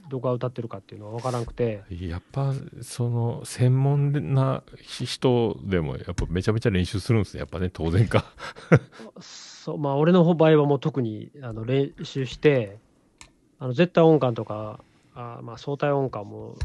[0.08, 7.40] どこが歌ってるかっていうのは分からなくて、やっぱ、その、専門な人でも、やっぱめちゃめちゃ練習するんですね。
[7.40, 8.26] やっぱね、当然か。
[9.20, 12.78] そうまあ、俺の場合はもう特にあの練習して、
[13.58, 14.80] あの絶対音感とか、
[15.14, 16.56] あまあ、相対音感も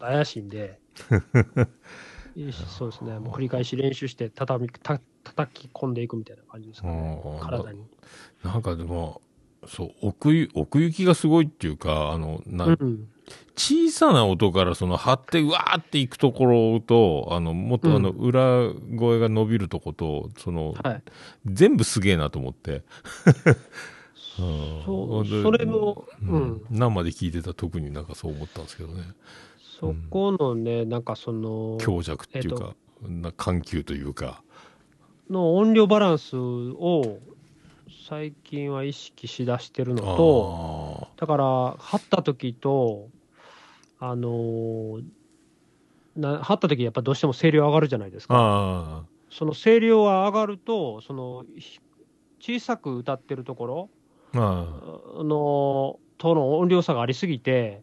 [0.00, 0.80] 怪しいんで、
[2.76, 7.84] そうですね、もう繰り返し練習して畳みた叩き込んでいくみたいな感じですかね、うん体に。
[8.42, 9.20] なんかでも、
[9.66, 13.08] そう、奥ゆ奥行きがすごいっていうか、あの、なうん、
[13.56, 21.02] 小さな音からその張ってうわーっていくところと、あの、もっとあの、裏声が伸びるとこと、その、はい、
[21.46, 22.82] 全部すげえなと思って。
[24.38, 24.82] うん。
[24.86, 26.42] そそれも、ううん。
[26.52, 29.02] ん、生で聞いてたら特になんかそう思ったんですけどね。
[29.58, 34.42] そこのね、なんかその、強弱っていうか、な緩急というか。
[35.28, 37.18] の音量バランスを
[38.10, 41.44] 最近は意識しだしてるのと、あだから、
[41.78, 43.08] 張った時と、
[44.00, 45.02] あのー
[46.16, 48.26] な張った時やっぱどうしても声量上がるじゃないですあ。
[48.26, 48.34] か。
[48.36, 51.78] あその声量が上がると、そのひ
[52.40, 53.90] 小さく歌ってるところ
[54.34, 57.82] のとの音量差がありすぎて。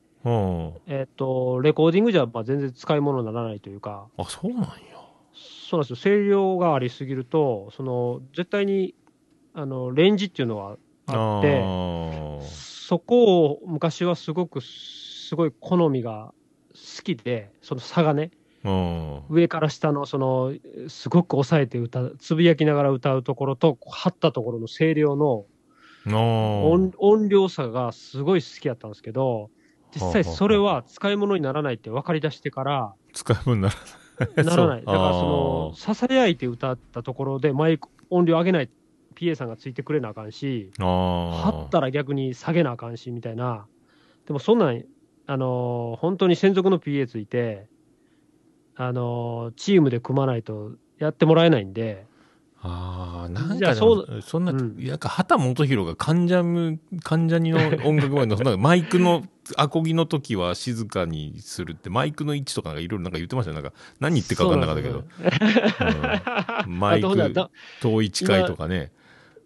[0.88, 4.68] えっとレコーディングじゃまあ全然使い物にならないというか、あ、そうなんや。
[5.70, 8.94] そうなんですよ、声量がありすぎると、その絶対に
[9.60, 16.32] あのレンジっていうのはあって、あそこを昔はすごくすごい好みが
[16.76, 18.30] 好きで、その差がね。
[19.30, 20.54] 上から下のその
[20.90, 25.46] すごく抑えて歌う、つぶやきながら歌うところと、張ったところの声量の。
[26.06, 29.50] 音音量差がすごい好きだったんですけど、
[29.96, 34.46] 実際それは使い物にならないって分かり出してから、使い物にならない。
[34.46, 34.86] ならない。
[34.86, 38.70] だからその、ささやいて歌ったところでマイク、音量上げない、
[39.18, 41.52] PA さんがついてくれなあかんし、ああ。
[41.52, 43.66] 張ったら逆に下げなあかんしみたいな、
[44.28, 44.84] でもそんなん、
[45.26, 47.68] あのー本当に専属の PA ついて、
[48.76, 52.06] あのーチームで組まないとやってもらえないんで、
[52.62, 59.24] ああ、なんじゃあかそそんな、うんなんか畑基博が関ジャム、関ジャニの音楽前の、なんかマイクの、
[59.56, 63.56] アコギの時は静かにするって、マイクの位置とかいろいろなんか言ってましたよ。
[63.56, 65.04] なんか、何言ってるか分かんなかったけど。
[65.78, 67.08] そうなんマイク
[67.82, 68.92] 遠い近いとかね。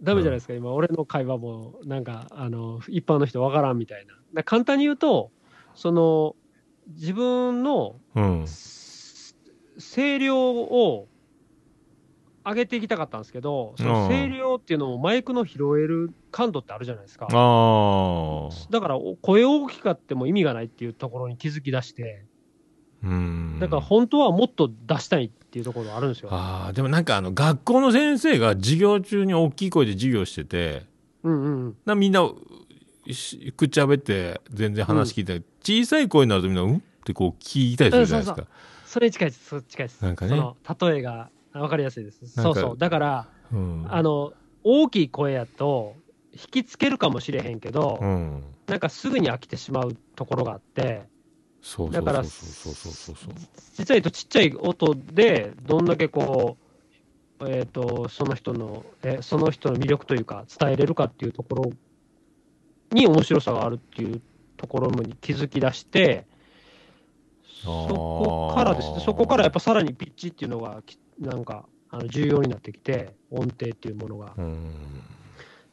[0.02, 4.16] ダメじゃないですか、今、俺の会話も、なんか、あの、一般の人わからんみたいな。
[4.34, 5.32] だ簡単に言うと、
[5.76, 6.36] その、
[6.88, 8.46] 自分のうん。
[9.78, 11.08] 声量を
[12.46, 17.26] 上げていきたかったんですけど、その声量っていうのもマイクの拾える感度ってあるじゃないですか。
[17.26, 22.26] だから、お声大きかっても意味がないっていうところに気づき出して、
[23.04, 23.58] うん。
[23.60, 26.30] だから本当はもっと出したいっていうところあるんですよ。
[26.32, 30.86] ああ、でもなんかあの、学校の先生が授業中に大きい声で授業してて、
[31.24, 31.78] うんうん。
[31.86, 32.26] なみんな、
[33.12, 38.48] し口喋って全然話聞いて、小さい声になるとみんな、うんってこう聞いたりするじゃないですか。
[38.86, 40.02] それに近いです、それ近いです。
[40.02, 42.26] なんかね例えが分かりやすいです。
[42.28, 42.78] そうそう。
[42.78, 43.86] だから、うん。
[43.90, 44.32] あの、
[44.64, 45.98] 大きい声やと、
[46.32, 48.44] 引きつけるかもしれへんけど、うん。
[48.68, 51.11] なんかすぐに飽きてしまうところがあって、そうそう
[51.92, 53.34] だからそうそうそうそうそう。
[53.78, 56.58] 実は言うとちっちゃい音で、どんだけこ
[57.40, 61.72] う、えっ、と、その人の、え、その人の魅力というか、伝えれるかっていうところ
[62.92, 64.22] に面白さがあるっていう
[64.58, 66.26] ところに気づき出して、
[67.64, 74.74] そこからですね、そこからやっぱさらにピッチっていうのがき、なんか、あの重要になってきて、音程っていうものが、うん。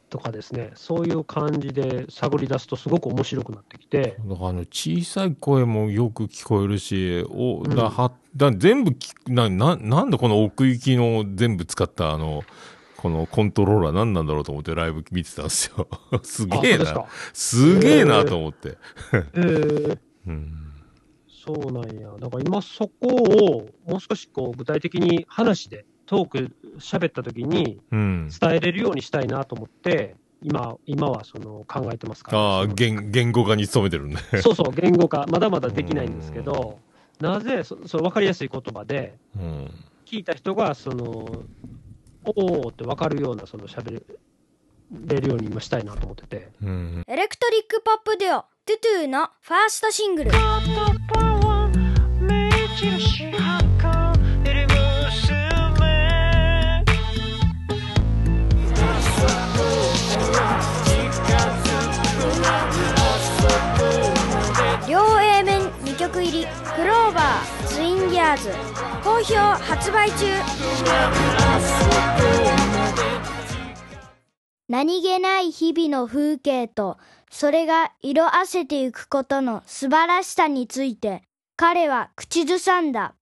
[0.09, 8.95] とかですね、そういう感じで探り出すとすごく面白くなってきて、だからあの小さい声もよく聞こえるし、おうんだはだ全部
[9.27, 12.43] なな、なんでこの奥行きの全部使ったあの、
[12.97, 15.87] このコントローラー何なんだろうと思ってライブ見てたんですよ。
[16.21, 17.05] すげえな。
[17.33, 18.77] すげえなと思って。
[19.13, 20.73] えーうん。
[21.27, 22.09] そうなんや。
[22.19, 28.29] だから今そこをもう少しこう具体的に話でトーク喋った時にうん。
[28.29, 32.39] 伝えれるようにしたいなと思って、今、今はその考えてますから。
[32.39, 34.17] ああ、その言、言語化に努めてるんで。
[34.41, 36.79] そうそう、言語化、まだまだできないんですけど、
[37.19, 39.71] なぜ、そその分かりやすい言葉で、うん。
[40.07, 41.43] 聞いた人が、その、
[42.25, 44.01] おーって分かるような、その喋
[44.91, 46.49] れるように今したいなと思ってて。
[46.63, 47.03] うん。
[47.07, 50.31] エレクトリックポップデュオトゥトゥのファーストシングル
[66.39, 68.49] りクローバーツインギャーズ
[69.03, 70.25] 好評発売中。
[74.67, 76.97] 何気ない日々の風景と
[77.31, 81.23] それが色あせていくことの素晴らしさについて
[81.57, 83.15] 彼は口ずさんだ。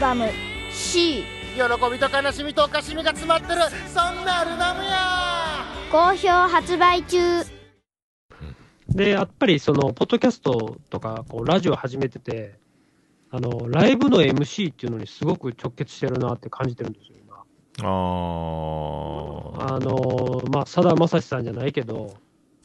[0.00, 0.30] バム。
[0.72, 3.60] C 喜びと悲しみとおかしみが詰まってる。
[3.86, 5.66] そんなアルバムや。
[5.92, 7.18] 好評発売中。
[8.88, 12.58] で、やっぱりその、ポッドキャストとか、こう、ラジオ始めてて、
[13.30, 17.36] あの、ライブの MC っていうのにすごく直結してるなって感じてるんですよ、今。
[17.36, 17.90] あ
[19.70, 19.74] あ。
[19.74, 22.14] あの、まあ、さだまさしさんじゃないけど、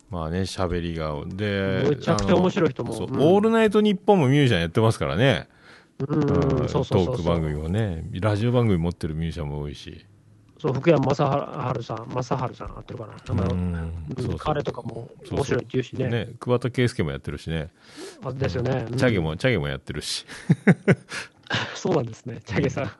[0.10, 1.15] まあね、喋りが。
[1.26, 2.98] で、めちゃくちゃ面白い人もう。
[2.98, 5.50] んオールナイトニッポンもミュージシャンやってますからね。
[5.98, 10.06] トーク番組もね、ラジオ番組持ってるミュージシャンも多いし。
[10.60, 14.38] そう、福山雅治さん、正治さん合ってるかな？
[14.38, 16.08] 彼とかも面白いって言うしね。
[16.10, 17.72] ね、桑田佳祐もやってるしね。
[18.24, 18.86] あですよね。
[18.90, 20.26] うんチャゲも、チャゲもやってるし。
[21.76, 22.92] そうなんですね、チャゲさん。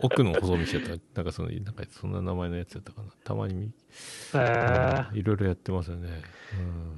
[0.00, 0.64] 奥の細道や
[0.96, 1.22] った。
[1.22, 3.08] なんかその、なんかそんな名前のやつやったかな。
[3.24, 3.70] たまに見、
[4.34, 6.08] えーいろいろやってますよね。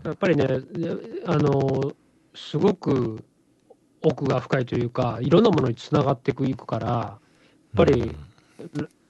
[0.04, 0.46] やっぱりね、
[1.26, 1.92] あの、
[2.34, 3.22] すごく
[4.04, 7.18] 奥が深いというか、いろんなものにつながっていくから、やっ
[7.76, 8.14] ぱり、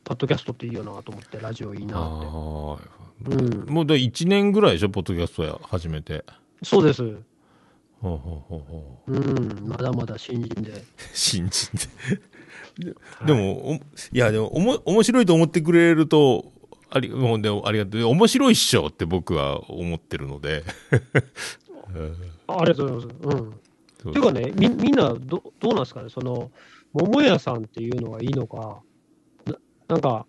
[0.04, 2.26] ポッドキャストっていいよなと思って、ラジオいいなっあて。
[2.26, 2.94] あ。
[3.26, 6.24] うん、もうだ1年ぐらいでしょ、ポッドキャストや始めて。
[6.62, 7.02] そうです。
[8.00, 9.12] ほうほうほうほう。
[9.12, 10.84] うん、まだまだ新人で。
[11.12, 12.90] 新人で。
[12.90, 12.94] で
[13.26, 13.80] でも、おい
[14.12, 16.52] や、でも、おも、面白いと思ってくれると、
[16.90, 18.04] あり、もうでもありがとう。
[18.04, 20.64] 面白いっしょって僕は思ってるので。
[22.46, 23.38] あありがとうございます。
[23.38, 23.54] うん。
[24.12, 26.50] ていうかね、みみんなどどうなんですかね、その、
[26.92, 28.82] 桃屋さんっていうのがいいのか、
[29.46, 29.54] な
[29.88, 30.26] なんか、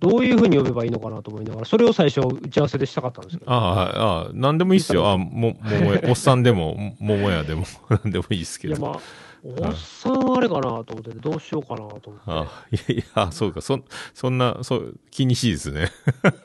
[0.00, 5.08] どういうふうに呼べばいいのかなと思いながら、それを最初、打ち合わせでしたかったんですけど、ああ、はいああ、なんでもいいっすよ。
[5.08, 8.82] あも、桃屋、おっさんでも、も桃屋でも、 なんでもいいっすけいや、ど。
[8.86, 9.00] まあ、
[9.44, 12.22] おっさんあれかなと思って、どうしようかなと思って。
[12.26, 13.78] あいやいや、そうか、そ、
[14.14, 15.90] そんな、そう、気にしいですね。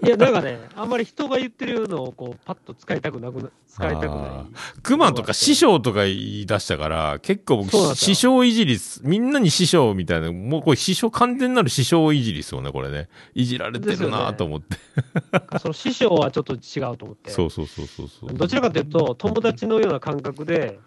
[0.03, 4.32] いや、なんかね、あんまり人が言ってるのをこうパッと使いたくなくな、使いたくあない。
[4.84, 13.10] 熊とか師匠とか言い出したから、結構僕、師匠いじりす、みんなに師匠みたいな、もうこれ師匠、完全なる師匠いじりですよね、これね。
[13.34, 14.77] いじられてるなと思って。
[15.60, 17.32] その師匠はちょっと違うと思って。
[17.32, 18.34] そうそうそうそうそう。
[18.34, 20.79] どちらかというと、友達のような感覚で、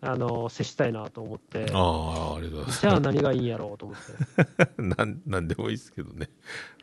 [0.00, 1.66] あの、接したいなと思って。
[1.72, 2.80] ああ、ありがとうございます。
[2.80, 4.82] じゃあ何がいいんやろうと思って。
[4.82, 6.30] なん、なんでもいいですけどね。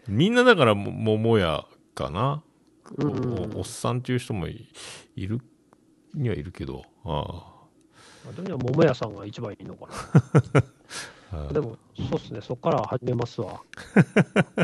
[0.08, 2.44] みんなだから、も桃屋かな？
[2.98, 4.70] うんうんおおっさんっていう人もい
[5.16, 5.42] いる
[6.14, 7.54] にはいるけど、あ
[8.44, 9.88] でも桃屋さんが一番いいのか
[11.32, 11.48] あな。
[11.54, 13.62] でも、そうっすね、そこから始めますわ。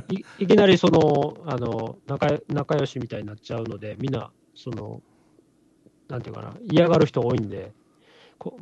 [0.10, 5.02] いいきなりその、あの仲、仲良しみたいになっちゃうので、みんな、その、
[6.08, 7.74] なんていうかな、嫌がる人多いんで、こ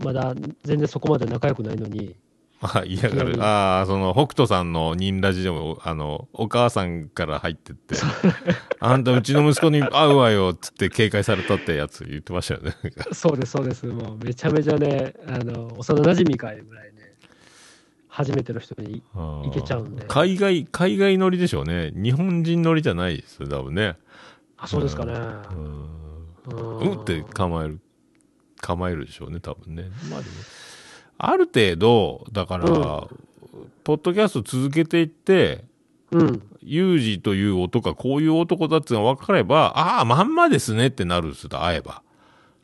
[0.04, 2.16] まだ全然そこまで仲良くないのに、
[2.62, 3.42] あ、嫌がる。
[3.42, 7.96] ああ、その、北斗さんのニンラジでも、あの、お母さんから入ってって、
[8.82, 12.76] あんたうちの息子に会うわよ、つって警戒されたってやつ言ってましたよね。
[13.14, 17.16] そうです、そうです、もうめちゃめちゃね、あの幼馴染かいぐらいね、
[18.10, 21.94] 初めての人に、あーいけちゃうんで海外、海外乗りでしょうね。
[21.96, 23.96] 日本人乗りじゃないですよ、多分ね。
[24.58, 25.14] あ、そうですかね。
[25.14, 25.90] うん。
[26.48, 27.80] うんうんって構える、
[28.62, 29.90] 構えるでしょうね、多分ね。
[30.10, 30.36] まあでも、
[31.18, 32.66] ある程度、だから、
[33.84, 35.66] ポッドキャスト続けていって、
[36.12, 42.02] うん、ユージという男がこういう男だっていうのが分かれば、ああ、まんまですねってなるんですよ、会えば。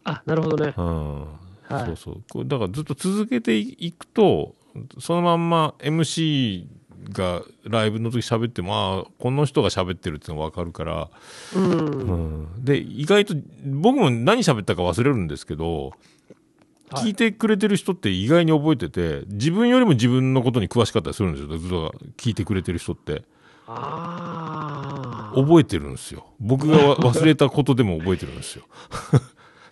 [0.03, 0.73] あ、なるほどね。
[0.75, 1.21] うん。
[1.67, 2.23] はいそうそう。
[2.29, 4.55] これだからずっと続けていくと、
[4.99, 6.65] そのまんま MC
[7.11, 11.09] がライブの時喋っても、ああ、この人が喋ってるっていうのが分かるから、
[11.55, 12.65] うん、うん。
[12.65, 15.91] で、意外と僕も何喋ったか忘れるんですけど、はい
[16.91, 21.57] 聞いてくれてる人って意外に覚えてて、自分よりも自分のことに詳しかったりするんですよ。
[21.57, 23.23] ずっと聞いてくれてる人って。
[23.67, 26.27] 覚えてるんですよ。
[26.39, 28.65] 僕がわ忘れたことでも覚えてるんですよ。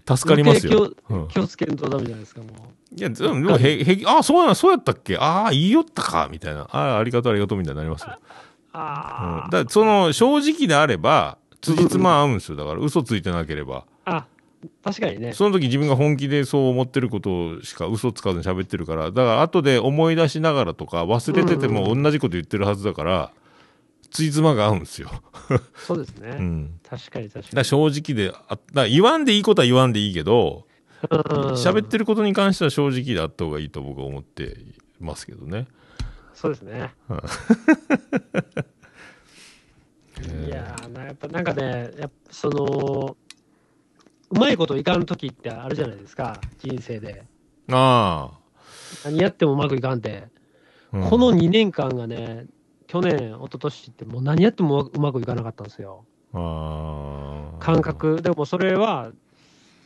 [0.07, 0.91] 助かりますよ。
[1.29, 2.95] 気をつけんとダメじゃないですか、もう。
[2.95, 5.17] いや、でも、へ、へ、ああ、そうやな、そうやったっけ？
[5.17, 6.67] ああ、言いよったか、みたいな。
[6.71, 8.09] ああ、ありがとう、ありがとう、みたいになりますよ。
[8.09, 8.19] うん。
[8.73, 12.57] あだからその、正直であれば、辻褄合うんですよ。
[12.57, 13.85] だから、嘘ついてなければ。
[14.05, 14.15] あ。
[14.15, 14.25] あ、
[14.83, 15.33] 確かにね。
[15.33, 23.31] その時自分が本気でそう思ってることしか嘘つかずに喋ってるから、だから後で思い出しながらとか、忘れてても同じこと言ってるはずだから、
[24.13, 25.09] ついつまが合うんですよ。
[25.75, 26.35] そうですね。
[26.39, 26.79] うん。
[26.87, 30.67] 確かに確かだから正直で、あだ言わんでいいことは言わんでいいけど、
[31.01, 31.07] に。
[31.57, 34.55] 喋ってることに関しては正直であった方がいいと僕は思って
[34.99, 35.67] ますけどね。
[36.35, 36.93] そうですね。
[40.45, 43.17] いやーな、やっぱなんかね、やっぱその、
[44.29, 47.25] うまいこといかんときってあるじゃないですか、人生で。
[47.71, 48.31] あ
[49.05, 50.27] 何やってもうまくいかんって。
[50.93, 52.45] あ、うんこの2年間がね、
[52.93, 56.05] 去年、一昨年ってもう何やってもうまくいかなかったんですよ。
[56.31, 58.21] ああ感覚。
[58.21, 59.11] でもそれは、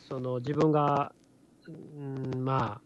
[0.06, 1.12] その自分が、
[1.66, 2.82] うん、ま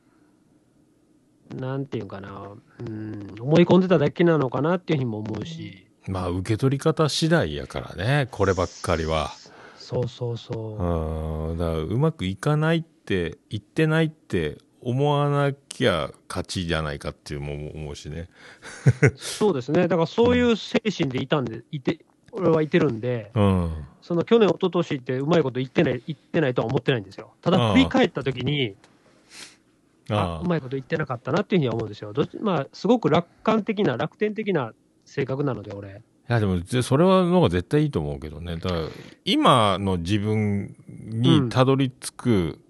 [1.51, 9.33] あ、なんていうかな、うん、思い込んでただけなのかなっていうふうにも思うし、まあ受け取り方次第やからねこればっかりは
[9.77, 11.51] そうそうそう。
[11.51, 18.29] うんだからうまくいかないって言ってないって思わなきゃ勝ちじゃないかっていうのも思うしね
[19.17, 19.89] そうですね。
[19.89, 27.33] だからそういう精神でいたんで、いて、俺はいてるんで、うんその去年、一昨年ってうまいこと言ってない、言ってないとは思ってないんですよ。
[27.41, 28.75] ただ振り返ったときに、
[30.11, 32.13] ああうまいこと言ってなかったなっていうふうには思うんですよ。
[32.13, 34.73] どっちまあ、すごく楽観的な、楽天的な
[35.05, 36.03] 性格なので、俺。
[36.29, 38.89] いやでもぜそれはのが絶対いいと思うけどねだから
[39.25, 42.61] 今の自分にたどり着く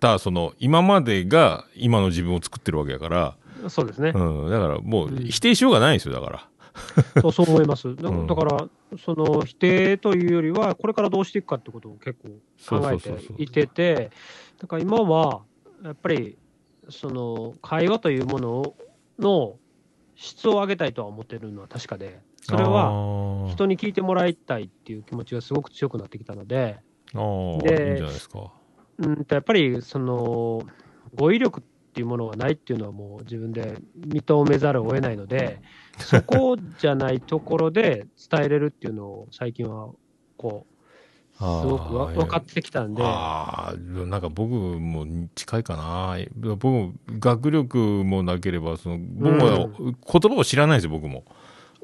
[0.00, 3.36] た、その今までが今の自分を作ってるわけやから、
[3.68, 4.12] そうですね。
[4.14, 5.24] うん、だからもううん。
[5.24, 6.48] 否定しようがないんですよだから。
[7.22, 7.94] そうそう思います。
[7.96, 8.26] だうん。
[8.26, 12.18] だから、その否定というよりは、これからどうしていくかってことを結
[12.68, 14.10] 構考えていてて、
[14.60, 15.42] だから今は、
[15.82, 16.36] やっぱり、
[16.88, 18.74] その会話というもの
[19.18, 19.56] の
[20.14, 26.78] 質を上げたいとは思ってるのは確かで、それはは人に聞いてもらいたいっていう気持ちがすごく強くなってきたので、
[27.14, 28.52] あーいいんじでゃないですか
[28.98, 30.62] うんとやっぱりその
[31.14, 35.60] 語彙力っていうものがないっていうのはもう自分で認めざるを得ないので、
[35.98, 39.88] そこじゃないところで伝えれるっていうのを最近は
[40.36, 40.74] こう、
[41.38, 45.06] すごく分かってきたんで、ああ、なんか僕も
[45.36, 46.16] 近いかな。
[46.36, 51.24] 僕も学力もなければ、その、僕は言葉を知らないですよ、僕も。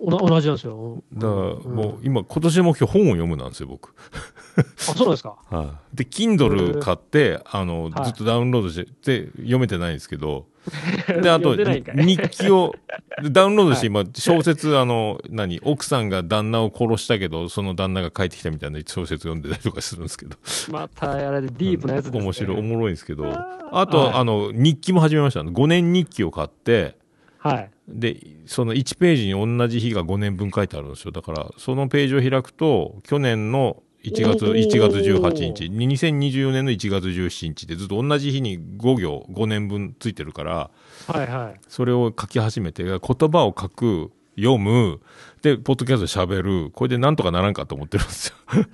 [0.06, 1.02] 同じなんですよ。
[1.12, 3.94] だからもう今、今年の目標本を読むなんですよ、僕。
[4.56, 5.36] あ、そうですか？
[5.50, 5.96] はい。
[5.96, 10.46] で、Kindle 買って、あの、はいずっとダウンロードして、で、読めてないんですけど、
[11.22, 12.74] で、あと、日記を、
[13.22, 20.36] で ダウンロードして今、小説、あの、何、奥さんが旦那を殺したけど、その旦那が帰ってきたみたいな小説読んでたりとかするんですけど。
[20.70, 22.20] また、あれでディープなやつです、ね。
[22.22, 23.26] 面白い、おもろいんですけど。
[23.30, 25.40] あと、はいあの、日記も始めました。
[25.40, 26.96] あの5年日記を買って、
[27.38, 27.70] はい。
[27.88, 31.12] で、その1ページに同じ日が5年分書いてあるんですよ。
[31.12, 40.70] だから、そのページを開くと、去年の1月、おー1月18日、2024年の1月17日でずっと同じ日に5行、5年分ついてるから、
[41.06, 41.60] はいはい。
[41.68, 45.00] それを書き始めて、言葉を書く、読む、
[45.42, 48.34] で、ポッドキャストで喋る、これでなんとかならんかと思ってるんですよ。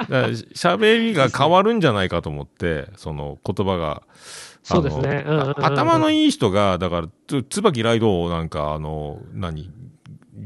[0.00, 4.02] だから喋りが変わるんじゃないかと思って、その言葉が。
[4.62, 5.24] そうですね。
[5.26, 9.70] うんうんうん頭のいい人が、だから、つ椿ライドをなんか、あの、何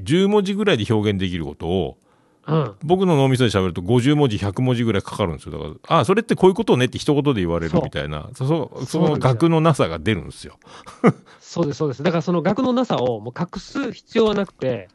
[0.05, 1.99] ?10 文字ぐらいで表現できることを、
[2.47, 2.75] うん。
[2.83, 5.53] 僕の脳みそで喋ると50文字、100文字ぐらいかかるんですよ。
[5.53, 10.59] だから、あ、それってこういうことねって一言で言われるみたいな、その額のなさが出るんですよ。
[11.41, 12.03] そうです、そうです。
[12.03, 14.89] だからその額のなさをもう隠す必要はなくて、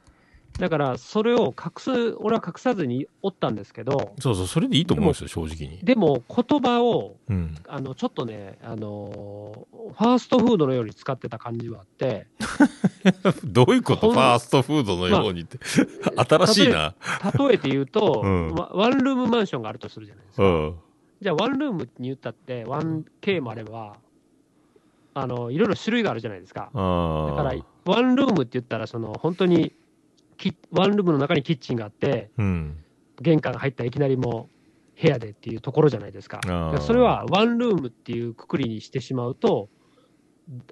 [0.59, 5.79] だからそれを隠す、俺は隠さずにおったんですけど、そうそう、それでいいと思うんですよ、正直に。
[5.81, 7.55] でも言葉を、うん。
[7.67, 12.27] あの、ちょっとね、あのー、ファーストフードのように使ってた感じはあって、
[13.45, 14.11] どういうこと？
[14.11, 15.57] ファーストフードのようにって。
[16.27, 16.93] 新しいな。
[17.39, 20.43] 例えて言うと、 うんワワンルームマンションがあるとするじゃないですか。
[20.43, 20.75] うん。
[21.21, 23.95] じゃあ、ワンルームに言ったって、1K もあれば、
[25.13, 26.69] あの、いろいろ種類があるじゃないですか。
[26.73, 27.35] ああ。
[27.35, 27.55] だから、
[27.85, 29.73] ワンルームって言ったら、その、本当に、
[30.39, 32.83] キワンルームの中にキッチンがあって、うん。
[33.21, 34.49] 玄関が入ったらいきなりも
[34.97, 36.39] う部屋でっていうところじゃないですか。
[36.81, 39.69] それはワンルームっていうくくりにしてしまうと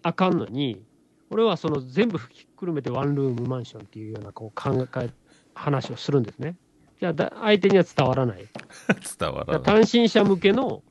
[0.02, 0.82] あかんのに、
[1.30, 5.10] 俺はその全部ひっくるめてワンルームマンションっていうようなこう考え、
[5.54, 6.56] 話をするんですね。
[7.00, 8.48] じゃあだ相手には伝わらない。
[9.20, 9.64] 伝わらない。
[9.64, 10.84] 単身者向けの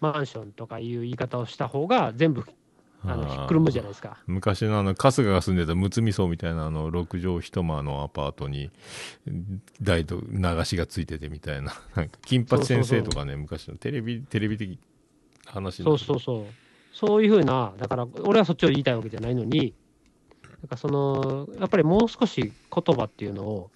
[0.00, 2.44] マンションとかいう言い方をした方が全部
[3.06, 4.18] あのひっくるむじゃないですか。
[4.26, 8.70] 昔のあの、春日が住んでたむつみ荘みたいなあの、6畳一間のアパートに、
[9.82, 11.74] 大と流しがついててみたいな。
[11.94, 14.78] なんか、金八先生とかね、昔のテレビ、テレビ的
[15.46, 16.44] 話そうそうそう。
[16.92, 19.74] そういうふうな、だから俺はそっちを言いたいわけじゃないのに、
[20.62, 23.70] なんかその、やっぱりもう少し言葉っていうのを、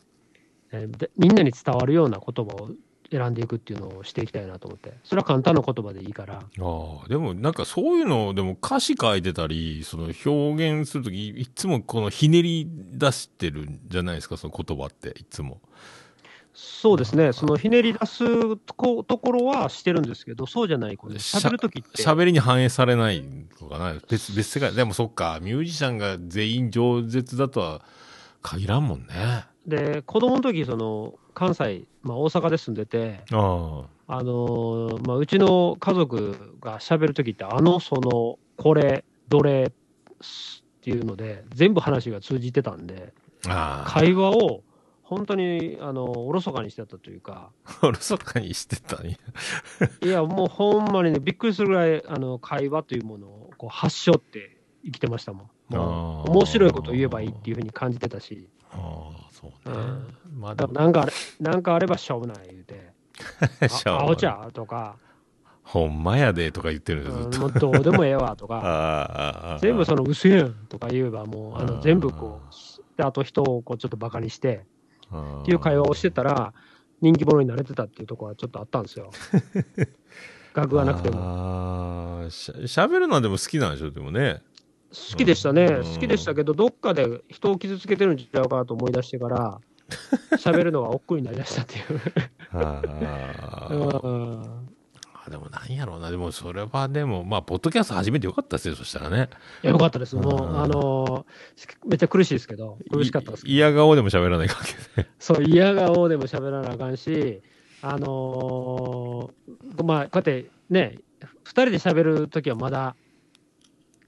[0.72, 2.70] えーでみんなに伝わるような言葉を
[3.10, 4.92] 選んでいくっていうのをしていきたいなと思って。
[5.04, 6.34] それは簡単な言葉でいいから。
[6.34, 15.60] ああ、でもなんかそういうの、でも歌詞書いてたり、その表現するとき、いつもこのひねり出してるんじゃないですか、その言葉って、いつも。
[16.60, 22.02] そうですね、そのひねり出すとこところはしてるんですけど、そうじゃない、これ喋るときって。
[22.02, 23.22] 喋りに反映されない
[23.60, 23.94] のかな？
[24.08, 24.74] 別、別世界。
[24.74, 27.82] でもそっか、ミュージシャンが全員饒舌だとは
[28.42, 29.44] 限らんもんね。
[29.68, 39.72] で、子供の時その関西、まあ、大阪で住んでて、ああのーまあ、うちの家族が喋るときって、あの、その、これ、どれっ
[40.82, 43.14] ていうので、全部話が通じてたんで。
[43.86, 44.64] 会話を
[45.04, 49.16] 本当に、あの、おろそかにしてたというか、 おろそかにしてたんや。
[50.02, 55.50] いや、もうほんまにね、びっくりするぐらい、あの、会話というものをこう発祥って生きてましたもん。
[55.68, 59.78] もう面白いことを言えばいいっていうふうに感じてたし、ああ、そううね。
[59.78, 62.92] んまあでも、なんかあれ、なんかあればしょうもない言うて、
[63.68, 64.96] しょうもないあ青茶とか、
[65.62, 67.40] ほんまやでとか言ってるんですうんずっと。
[67.40, 74.64] もうどうでもええわと あか、全部その薄やんとか言えばもう、あの全部こう、であと人をこうちょっとバカにして
[75.12, 76.52] っっていう会話をしてたら、
[77.00, 79.10] 人気者になれてたっていうところはちょっとあったんですよ。
[80.54, 81.20] 学がなくても。
[81.20, 82.54] ああ、しゃ
[82.86, 84.42] 喋るのはでも好きなんでしょ、でもね。
[84.90, 89.60] 好きでしたね、うん好きでしたけど、どっかで人を傷つけてるんちゃうかと思い出してから、
[90.38, 92.00] 喋るのが億劫になりだしたっていう。
[92.52, 92.82] あ
[95.30, 96.10] でもなんやろうな。
[96.10, 99.28] でもそれはでも、まあ、ポッドキャスト始めてよかったですよ、そしたらね。
[99.62, 101.26] いやよかったです、もうあの
[101.86, 104.54] めっちゃ苦しいですけど、苦しかったですい嫌顔でも喋らないわ
[104.94, 105.08] けで。
[105.18, 107.42] そう、嫌顔でも喋らなあかんし、
[107.82, 110.98] あのーまあ、こうやってね、
[111.44, 113.07] 2人で喋るときはまだうん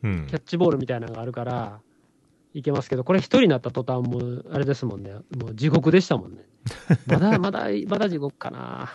[0.00, 0.38] キャ。
[0.38, 1.80] ッチボールみたいなのがあるから、
[2.54, 6.44] いけますけど、これ1人になった途端、もうあれですもんね、もう地獄でしたもんね。
[7.06, 8.90] まだまだ、まだ地獄かな、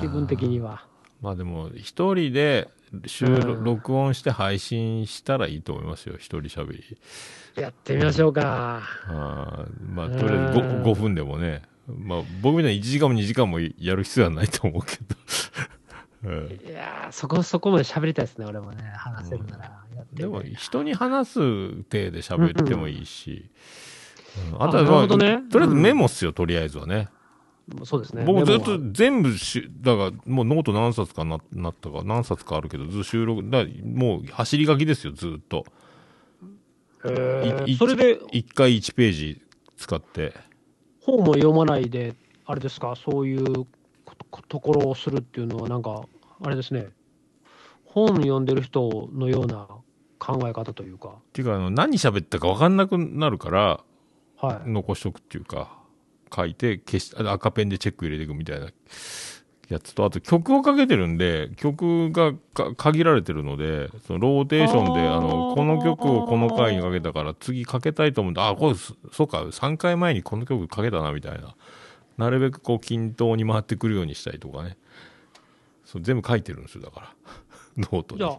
[0.00, 0.86] 気分的には。
[1.20, 2.68] まあでも、一人で
[3.06, 6.98] 収録、音して配信したらいいと思いますよ、一人喋り。
[7.60, 8.82] やってみましょうか。
[9.06, 11.62] あーまあ、とりあえずうん 5, 5分でもね。
[11.88, 15.16] まあ、僕みたいに1時間も2時間もやる必要はないと思うけど。
[16.24, 19.64] うんいやー、そこ、そこまで喋りたいですね、俺もね、話せるなら。
[19.64, 21.40] やってみたいでも、人に話す
[21.84, 23.50] 体で喋ってもいいし。
[23.54, 23.58] うん
[24.58, 27.08] あとは、まあねとりあえずメモっすよ、とりあえずはね。
[27.84, 28.24] そうですね。
[28.24, 35.64] 僕ずっと全部し、だからもうノート何冊かななったか、何冊かあるけど、ずっと収録、だもう走り書きですよ、ずっと。
[37.04, 39.42] えいーそれで1回1ページ
[39.76, 40.34] 使って。
[41.00, 42.14] 本も読まないで、
[42.46, 43.66] あれですか、そういうこ
[44.30, 46.02] とところをするっていうのは、なんか、
[46.42, 46.88] あれですね、
[47.84, 49.66] 本読んでる人のような
[50.18, 53.80] 考え方というか、っていうか、あの、何喋ったか分かんなくなるから、
[54.40, 54.70] はい。
[54.70, 55.78] 残しとくっていうか、
[56.34, 58.68] 書いて消し、あ赤ペンでチェック入れていくみたいな
[59.68, 71.54] やつと、あと曲をかけてるんで、曲がか限られてるので、そのローテーションで、あの、この曲をこの回にかけたから次かけたいと思って、あ、これ、そそうか、3回前にこの曲かけたな、みたいな。
[72.18, 74.76] なるべくこう均等に回ってくるようにしたりとかね。
[75.84, 77.14] そう全部書いてるんですよ、だから。
[77.78, 78.18] ノートに。
[78.18, 78.38] じゃあ、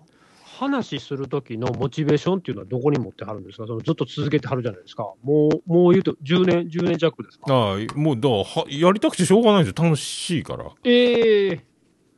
[0.59, 3.65] 話する時のモチベーションっていうのはどこに持ってはるんですか？
[3.65, 5.11] そのずっと続けてはるじゃないですか。
[5.23, 7.45] もう、もう言うと10年、10年弱ですか？
[7.51, 9.83] ああ、もう、だは、やりたくてしょうがないんですよ。
[9.83, 10.69] 楽しいから。
[10.83, 11.65] ええ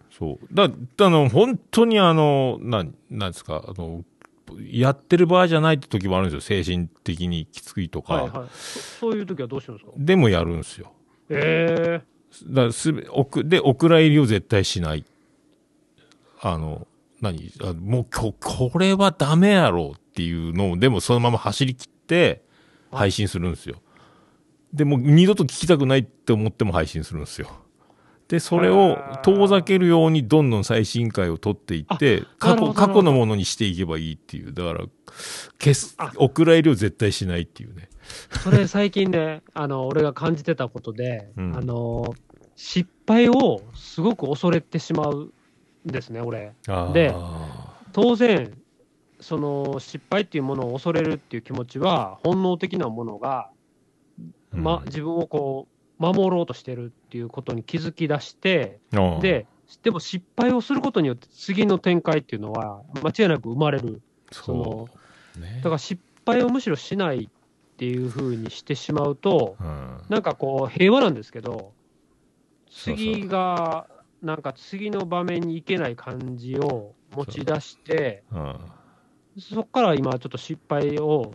[0.09, 0.53] そう。
[0.53, 4.03] だ、あの、本当にあの、なん、なんですか、あの、
[4.69, 6.41] やってる場合じゃないって時もあるんですよ。
[6.41, 8.15] 精神的にきついとか。
[8.15, 8.49] はいはい。
[8.51, 9.93] そそういう時はどうしてるんですか？
[9.97, 10.91] でもやるんですよ。
[11.31, 12.11] ええ
[12.47, 15.05] だからすべ、おく、で、お蔵入りを絶対しない。
[16.41, 16.87] あの、
[17.19, 17.51] 何？
[17.61, 22.41] あもうこ、これはダメやろうっていうのを、でもそのまま走り切って、
[22.91, 23.81] 配信するんですよ。
[24.73, 27.49] でも、二度と聞きたくないって思っても配信するんですよ。
[28.27, 34.53] で、それを遠ざけるようにどんどん最新回を取っていって、過去、過去のものにしていけばいいっていう。
[34.53, 34.85] だから、
[35.59, 37.89] 消すあ、お蔵入りを絶対しないっていうね。
[38.43, 42.13] それ最近ね、あの、俺が感じてたことで、うんあの、
[42.55, 45.31] 失敗をすごく恐れてしまう
[45.87, 46.53] んですね、俺。
[46.93, 47.13] で
[47.93, 48.53] 当然、
[49.19, 53.49] その失敗っていうものを恐れるっていう気持ちは、本能的なものが、
[54.51, 58.79] ま、うん自分をこう、守ろうとしてるっていうことに気づき出して、
[59.21, 59.45] で、
[59.83, 64.01] でも失敗をすることによって次の展開っていうのは間違いなく生まれる。
[64.31, 64.89] そのそ
[65.37, 65.39] う。
[65.41, 67.29] ねだから失敗をむしろしない
[67.81, 69.97] っていうふうにしてしまうと、うん。
[70.07, 71.73] なんかこう平和なんですけど、
[72.69, 73.87] 次が、
[74.21, 78.55] なんか次の場面に行けない感じを持ち出して、うん。
[79.39, 81.33] そこから今ちょっと失敗を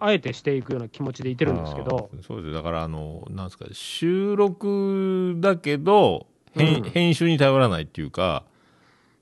[0.00, 2.54] あえてしていくような気持ちでいてるんですけど、そうですよ。
[2.54, 6.90] だからあのなんですか収録だけど編,、うん。
[6.90, 8.44] 編集に頼らないっていうか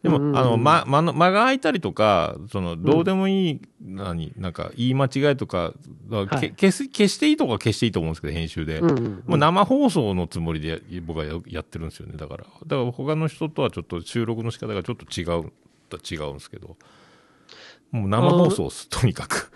[0.03, 0.39] でも、うんうんうん。
[0.39, 5.73] あの間間の間が空いたりとかそのどうでもいい、何なんか言い間違いとか、
[6.11, 6.51] はい。
[6.51, 12.45] 消す消していいとこは消していいと思うんですけど編集で、うんうんもう生放送のつもりでや僕はややってるんですよねだから。
[12.45, 15.53] だから他の人とはちょっと収録の仕方がちょっと違う
[15.93, 16.77] 違うんですけど。
[17.91, 19.51] もう生放送っすとにかく。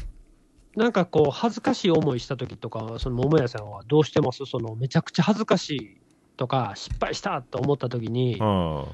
[0.76, 4.44] なんかこう、恥ずかしい思いした時とか、その桃屋さんはどうしてます？
[4.46, 6.00] そのめちゃくちゃ恥ずかしい
[6.36, 8.84] とか、失敗したと思った時に、うん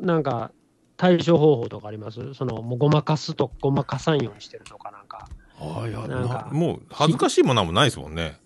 [0.00, 0.50] なんか
[0.96, 2.34] 対処方法とかあります？
[2.34, 5.28] そのもうごまかすとごまかさんようにしてるとかなんか。
[5.60, 8.38] ああいやなんかなもう恥ずかしいものはもうないですもんね。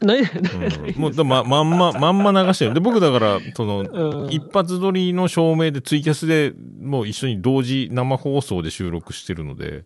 [0.00, 9.84] ないうんもうだままんま まんま流してるで僕だからその、うん一発撮りの照明でツイキャスでもう一緒に同時生放送で収録してるので、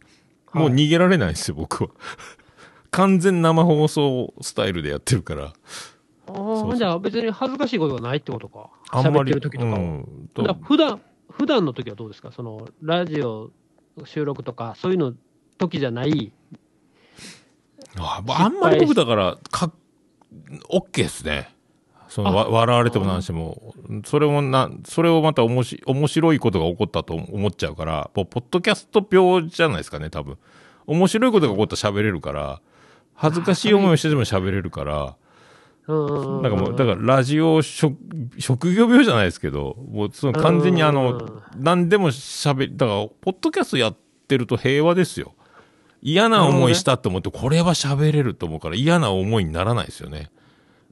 [0.52, 1.90] もう逃げられないんですよ僕は。
[2.90, 5.54] 完全生放送スタイルでやってるから。
[6.28, 8.70] あそうそうーじゃあ別に恥ずかしいことがないってことか。
[8.90, 9.32] あんまり。
[9.32, 9.78] 喋ってる時とかは。
[9.78, 11.00] うんだから普段
[11.30, 12.30] 普段の時はどうですか？
[12.32, 13.50] そのラジオ
[14.04, 15.14] 収録とか、そういうの
[15.58, 16.32] 時じゃない。
[17.96, 19.70] ああんまり僕だから、か、
[20.68, 21.54] オッケーですね。
[22.08, 30.36] そのわ笑われても何しても、それもな、それをまたおもし面白いことが起こったと思っちゃうから、もうポッドキャスト病じゃないですかね、多分。
[30.86, 32.60] 面白いことが起こったら喋れるから、
[33.14, 35.16] 恥ずかしい思いをしてでも喋れるから、
[35.88, 37.96] なんかもう、だからラジオ職、
[38.38, 43.96] 職業病じゃないですけど、もうその完全にあうんの、何でも喋り、だから、ポッドキャストやっ
[44.28, 45.34] てると平和ですよ。
[46.00, 50.30] 嫌な思いしたと思って、これは喋れると思うから嫌な思いにならないですよね。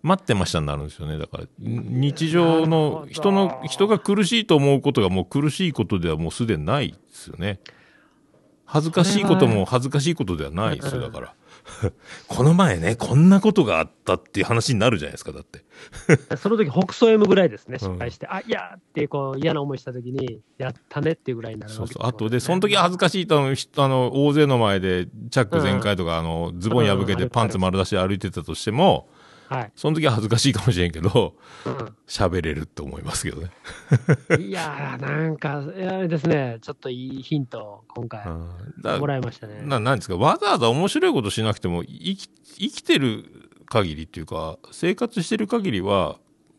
[0.02, 1.18] 待ってましたになるんですよね。
[1.18, 7.60] だから、日常の人の、人が苦しいと思うことがもう苦しいことではもうすでにないですよね。
[8.64, 11.34] 恥ずかしいことも恥ずかしいことではないですよ、だから。
[12.28, 15.64] この前ね、こんなことがあったっていう話になるじゃないですか、だって。
[16.36, 17.88] その時北総 M ぐらいですね、うん。
[17.90, 22.08] 失敗して、あいやーってこう嫌な思いした時に、やったねっていうぐらいになるわけそうそう。
[22.08, 29.08] あとで、その時は恥ずかしいと、あの、大勢の前で、チャック全開とか、あの、ズボン破けてパンツ丸出しで歩いてたとしても、
[29.50, 29.72] はい。
[29.74, 31.34] その時は恥ずかしいかもしれんけど、
[31.66, 31.74] うん。
[32.06, 33.50] 喋れると思いますけどね。
[34.38, 35.62] いやー、なんか、あ
[35.98, 38.24] れですね、ちょっといいヒントを今回
[38.98, 39.62] もらいましたね。
[39.64, 40.16] ななんですか？
[40.16, 43.24] わざわざ面白いことしなくても生き生きてる
[43.66, 46.18] 限りっていうか生活してる限りは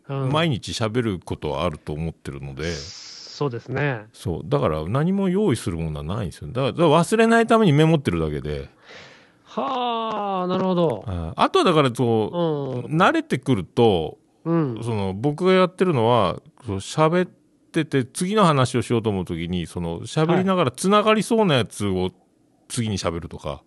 [0.10, 0.30] うん。
[0.30, 4.06] 毎日喋ることはあると思ってるので、そうですね。
[4.12, 4.42] そう。
[4.44, 6.48] だから何も用意するものはないんですよ。
[6.50, 8.70] だからだから忘れないためにメモってるだけで。
[9.44, 11.04] はあ、なるほど。
[11.08, 13.02] ああとはだからそうう、ん。
[13.02, 14.84] 慣れてくるとうん。
[14.84, 17.30] その僕がやってるのはそう喋っ
[17.72, 22.12] てて次の話をしようと思う時にその喋りながらつながりそうなやつを
[22.68, 23.64] 次に喋るとか。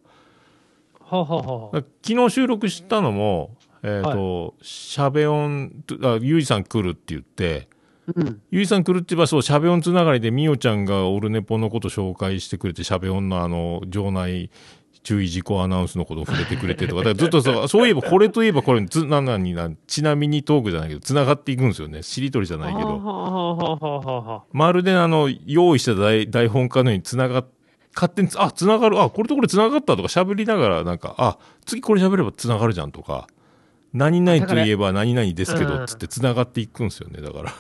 [1.07, 5.71] は昨日収録したのも、えっ、と、しゃべ音、
[6.03, 7.69] あ、ゆいじさん来るって言って、
[8.15, 8.41] うん。
[8.51, 14.51] ゆいさん来るって言えばそう、しゃべ音つながりでみおちゃんがオルネポのこと紹介してくれて、しゃべ音のあの、場内
[15.05, 22.03] 注意事項アナウンスのことを触れてくれてとか、だからずっとそう、 そういえばこれといえばこれ、つ、な、なにな、ちなみにトークじゃないけど、つながっていくんですよね。
[22.03, 24.43] しりとりじゃないけど。
[24.53, 27.47] まるであの、用意した台台本かのようにつながっ、
[27.95, 33.29] 勝手につ、あ、つながる、あ、これとこれつながったとか喋りながら、なんか、あ、次これ喋ればつながるじゃんとか、
[33.95, 37.53] 何々といえば何々ですけど、つってつながっていくんですよね、だから。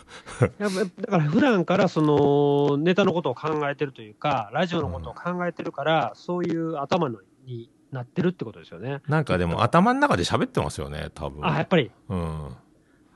[0.58, 9.00] やっぱだから普段からそのネタのことを考えてるというか、ラジオのことを考えてるから、そういう頭のになってるってことですよね。
[9.08, 11.46] なんかでも頭の中で喋ってますよね、多分。
[11.46, 11.90] あ、やっぱり。
[12.08, 12.48] うん。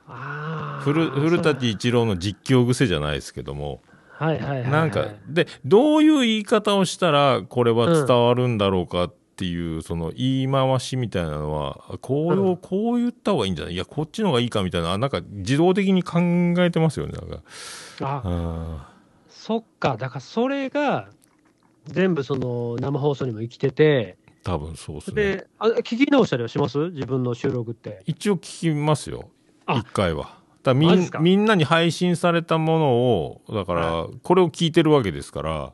[0.06, 0.80] ああ。
[0.82, 4.70] 古、古舘一郎の実況癖じゃないですけども、はいはいはいはい。
[4.70, 13.74] なんか、で、どういう言い方をしたら、これは伝わるんだろうかっていう、その言い回しみたいなのは、こう、うんこう言った方がいいんじゃない？
[13.74, 16.18] いや、こっちの方がいいかみたいな、なんか自動的に考
[16.64, 17.42] えてますよね、なんか。
[18.00, 18.92] あ、あ
[19.28, 19.96] そっか。
[19.96, 21.10] だからそれが、
[21.88, 25.14] 全部その生放送にも生きてて、ー多分そうですね。
[25.14, 26.78] で、あ聞き直したりはします？
[26.90, 28.02] 自分の収録って。
[28.06, 29.28] 一応聞きますよ、
[29.66, 30.38] あ一回は。
[30.62, 35.72] だからみんみんなに配信されたものを、だから、これを聞いてるわけですから、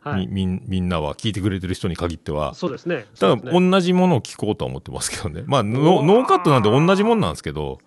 [0.00, 0.26] はい。
[0.26, 2.96] みみんなは、聞いてくれてる人に限っては、そうですね。
[2.96, 5.44] だそうですねから同じものを聞こうとは思ってますけどね。
[5.46, 7.78] まあ、ノノーカットなんで同じもんなんですけど、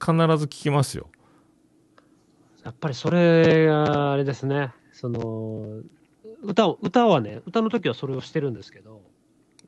[0.00, 1.08] 必ず聞きますよ。
[2.64, 4.72] やっぱりそれがあれですね。
[4.92, 5.82] その、
[6.42, 9.02] 歌を、歌はね、歌の時はそれをしてるんですけど、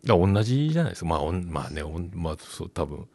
[0.05, 1.11] だ同じじゃないですか。
[1.11, 3.07] まあ、おんまあね、おんまあ、そう、多分。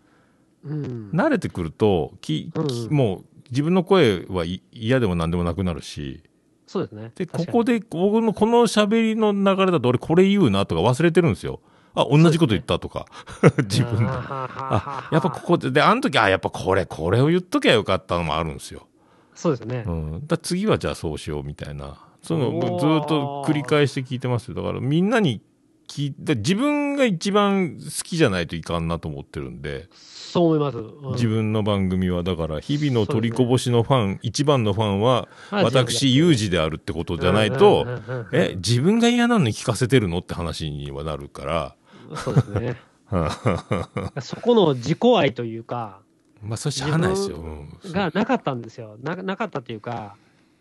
[0.64, 1.12] うん。
[1.14, 6.24] 慣れてくると、ききうんもう、自分の声はい嫌でも何でもなくなるし、
[6.68, 7.12] そうですね。
[7.16, 11.60] で、ここで、僕のこの喋りの流れだと、俺これ言うなとか忘れてるんですよ。
[11.94, 13.06] あ、同じこと言ったとか。
[13.70, 14.06] 自分で。
[14.08, 18.88] ああ、やっぱここで、で、あの時、あ、やっぱこれ、これを言っときゃよかったのもあるんですよ。
[19.36, 19.92] そうですねう。
[19.92, 20.28] ん。
[20.28, 22.05] だ次はじゃあそうしようみたいな。
[22.26, 24.56] その、おーずっと繰り返して聞いてますよ。
[24.56, 25.42] だからみんなに
[25.88, 30.78] 聞いて、自分が一番好きじゃないといかんなと思ってるんで、そう思います。
[30.80, 37.86] うん自分の番組は、だから、日々の取りこぼしのファン、一番のファンは、はい私、ユージであるってことじゃないと
[38.34, 41.76] え、自分が嫌なのに聞かせてるのって話にはなるから、
[42.16, 42.76] そうですね。
[44.20, 46.00] そこの自己愛というか、
[46.42, 47.44] まあ、それしゃあないですよ。
[47.86, 48.98] がなかったんですよ。
[49.02, 50.16] ななかったっていうか、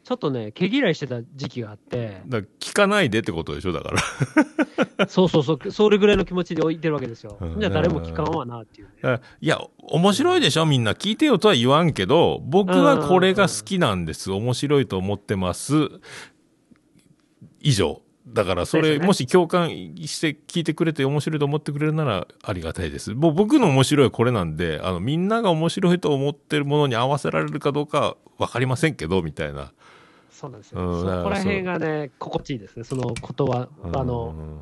[0.04, 3.90] ちょっとね、毛嫌いしてた時期があって、だ聞かないでってことでしょ、だか
[4.98, 5.06] ら。
[5.08, 7.58] そうそうそう、それぐらいの気持ちで置いてるわけですようん。
[7.58, 9.20] じゃあ誰も聞かんわなっていうね。
[9.40, 14.30] いや、面白いでしょみんな聞いてよとは言わんけど、僕はこれが好きなんです。
[14.30, 15.88] 面白いと思ってます。
[17.60, 18.02] 以上。
[18.26, 23.14] だから、それ、もし共感して聞いてくれて面白いと思ってくれるならありがたいです。
[23.14, 29.72] もう僕の面白いはこれなんで、あの、みんなが面白いと思ってるものに合わせられるかどうかわかりませんけど、みたいな。
[30.44, 30.80] そうなんですよ。
[30.80, 32.84] うんそこら辺がね、心地いいですね。
[32.84, 34.60] その言葉、あうの、ん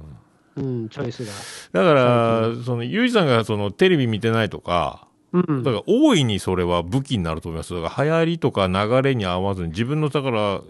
[0.54, 1.32] うん、チョイスが。
[1.72, 5.62] だから、その、ゆうじさんがその、テレビ見てないとか、うん。
[5.62, 7.74] だから大いにそれは武器になると思います。
[7.74, 10.60] だから流行りとか流れに合わずに自分のだから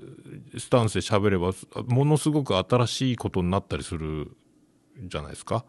[0.57, 1.53] スタンスで喋れば
[1.89, 4.31] ものすごく新しいことになったりする
[5.03, 5.65] じゃないですか。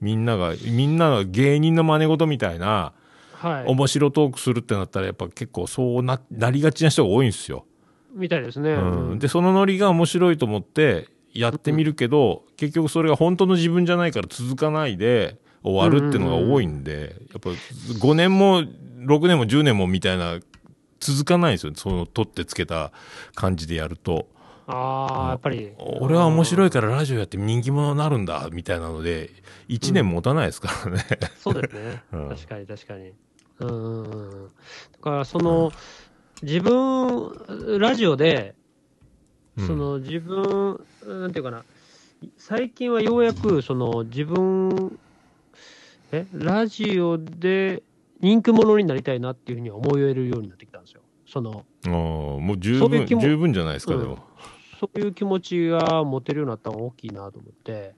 [0.00, 2.94] みんなが、みんなが芸人の真似事みたいな
[3.34, 3.64] はい。
[3.66, 7.66] 面白トークするってなったらやっぱ結構そうななりがちな人が多いんですよ。
[8.12, 8.72] みたいですね。
[8.72, 20.38] うん、で、そのノリが面白いと思ってやってみるけど、結局それが本当の自分じゃないから続かないで終わるっていうのが多いんで、やっぱ5年も6年も10年もみたいな
[21.00, 21.72] 続かないんですよ。
[21.74, 22.92] その取ってつけた
[23.34, 24.28] 感じでやると。
[24.66, 25.72] ああ、やっぱり。
[25.78, 29.30] 俺は面白いからラジオやって人気者になるんだ、みたいなので、
[29.68, 31.06] 1年持たないですからね。
[31.38, 32.02] そうですね。
[32.12, 33.12] うん確かに確かに。
[33.60, 34.44] うんうんうん。
[34.44, 34.50] だ
[35.00, 35.72] から、その、
[36.42, 38.54] 自分、ラジオで、
[39.56, 39.66] うん。
[39.66, 41.64] その自分、なんていうかな、
[42.36, 44.98] 最近はようやく、その自分、
[46.12, 47.82] え、ラジオで
[48.20, 51.02] 人気者になりたいなっていうふうには思えるようになってきたんですよ。
[51.26, 54.00] その、ああもう十分そういう十分じゃないですか、うん。
[54.00, 54.18] でも
[54.80, 57.94] そういう気持ちが持てるようになったのが大きいなと思って、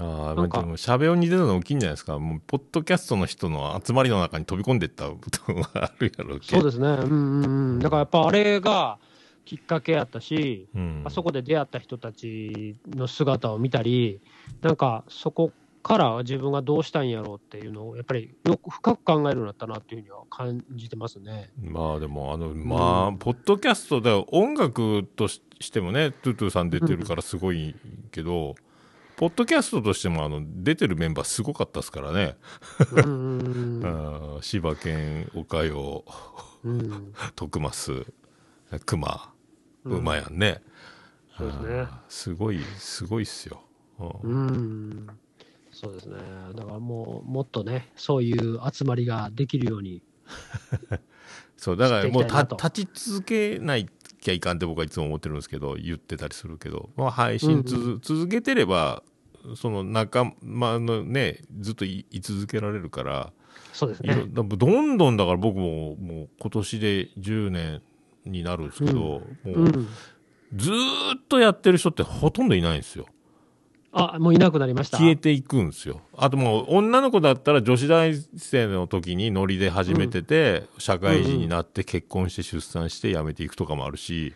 [0.00, 6.88] ああでもしゃべ音に出たの大きいんじゃないですかもうポッドキャストの人の集まりの中に飛び込んでったことがあるやろうけそうですね。
[6.88, 7.78] うんうんうん。
[7.78, 8.98] だからやっぱあれが
[9.44, 14.20] きっかけやったし、うんあそこで出会った人たちの姿を見たり、
[14.62, 21.50] なんかそこから自分がどうしたいんやろうっていうのを、やっぱりよく深く考えるようになったなっていうふうには感じてますね。
[21.62, 27.74] まあでもあのまあ、ポッドキャストで音楽とししてもねトゥトゥさん出てるからすごい
[28.12, 28.54] けど、
[29.20, 32.38] ポッドキャストとしてもあの出てるメンバーすごかったですからね、
[32.90, 36.04] うん柴犬岡代うん
[36.64, 37.14] うん。
[37.36, 38.06] 徳増
[38.86, 39.30] 熊
[39.84, 40.62] うん馬やんね、
[41.36, 43.60] そうですねすごいすごいっすよ、
[43.98, 45.06] うんうん。
[45.70, 46.16] そうですね。
[46.54, 50.00] だからもう、もっとね、そういう集まりができるように。
[51.58, 53.86] そうだからもう立ち続けない
[54.20, 59.02] きゃいかんって僕はいつも思ってるんですけど言ってたりするけど、まあ、配信つづ、続けてれば
[59.56, 63.32] その仲間のねずっとい居続けられるから
[63.72, 64.24] そうですね。
[64.28, 67.82] だどんどんだから僕ももう今年で10年
[68.26, 69.50] になるんですけど、もう。
[69.52, 69.88] うん
[70.54, 70.74] ずー
[71.16, 73.06] っとやってる人ってほとんどいないんですよ
[73.92, 74.98] あ、もういなくなりました。
[74.98, 76.00] 消えていくんですよ。
[76.16, 84.34] あともう女の子だったら女子大生の時にノリで始めてて、社会人になって結婚して出産して辞めていくとかもあるし、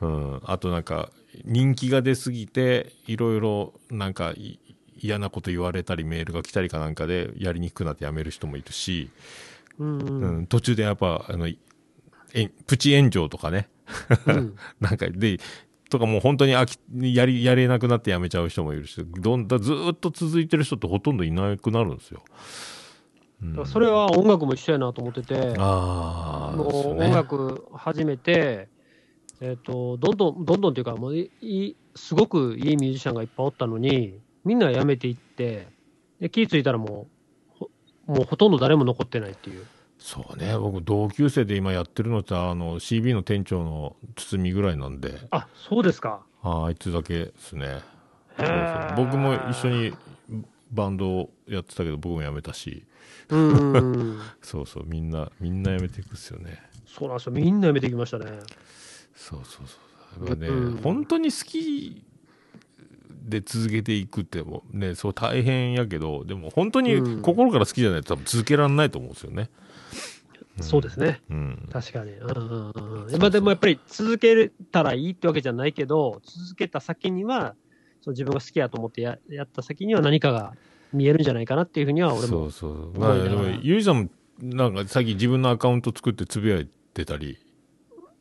[0.00, 1.10] うん、あとなんか
[1.44, 4.58] 人気が出すぎていろいろなんかい
[4.96, 9.10] 嫌なこと言われたりメールが来たりかなんかでやりにくくなって辞める人もいるし、
[9.78, 10.22] うんうん。
[10.22, 13.68] うん、途中でやっぱあのえプチ炎上とかね。
[14.26, 14.56] うん。
[14.80, 15.38] なんかで
[15.90, 16.78] とかもう本当に飽き
[17.14, 22.22] やりやれなくなって辞めちゃう人もいるしどんだずーっと続いてる人ってほとんどいなくなるんですよ。
[23.66, 28.68] それは音楽も一緒やなと思ってて、ああ、もう音楽始めて、
[29.40, 35.68] えっ、と、どんどん、どんどんっていうか、もういい、すごくいいミュージシャンがいっぱいおったのに、みんな辞めていって、
[36.20, 37.06] で気ぃついたらも
[37.54, 37.70] う、ほ
[38.06, 39.66] もうほとんど誰も残ってないっていう。
[40.04, 40.54] そうね。
[40.58, 45.18] 僕同級生で今やってるのってあの CB の店長の堤ぐらいなんで。
[45.30, 46.20] あ、そうですか。
[46.42, 47.66] ああいつだけですね。
[47.66, 47.70] へ
[48.36, 48.52] そうそう。
[48.52, 49.94] ー僕も一緒に
[50.70, 52.84] バンドをやってたけど僕も辞めたし。
[53.30, 54.20] うん。
[54.42, 54.84] そうそう。
[54.86, 56.62] みんなみんな辞めていくっすよね。
[56.86, 57.32] そうなんですよ。
[57.32, 58.26] みんな辞めてきましたね。
[59.14, 59.78] そうそうそ
[60.22, 60.26] う。
[60.28, 60.76] やっぱね、うん。
[60.82, 62.04] 本当に好き
[63.24, 67.22] で続けていくってもねそう大変やけどでも本当にうん。
[67.22, 69.48] 心から好きじゃないと多分続けられないと思うんですよね
[70.60, 71.20] そうですね。
[71.30, 72.12] うん確かに。
[72.12, 73.20] うんうんうんうん。
[73.20, 77.54] まあでもやっぱり続けたらいいってわけじゃないけど、続けた先には、
[78.02, 80.54] そう自分が好きやと思ってややった先には何かが
[80.92, 84.08] 見えるんじゃないかなっていうふうには俺もそうそうまあでもゆいさんも
[84.42, 87.38] なんか最近自分のアカウント作ってつぶやいてたり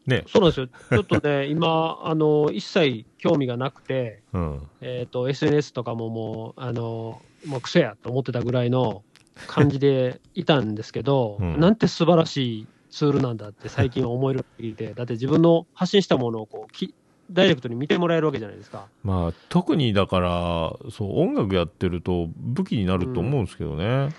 [0.06, 0.68] ねそうなんですよ。
[0.68, 9.04] ちょっとね、 今、あの、一切興味がなくて、うんえっ、と、SNS とかももう、あの、もうクソやと思ってたぐらいの
[9.48, 16.94] 感じでいたんですけど、 うんなんて素晴らしいツールなんだって最近思えるようになってきて、 だって自分の発信したものをこうき、
[17.32, 18.88] ダイレクトに見てもらえるわけじゃないですか。
[19.04, 24.10] まあ特にだからそう音楽やってると武器になると思うんですけどね、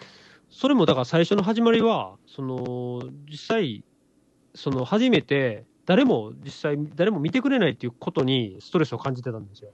[0.54, 3.84] それもだから最初の始まりは、その、実際、
[4.54, 9.70] その初めて、誰も実際、誰も見てくれないっていうことにストレスを感じてたんですよ。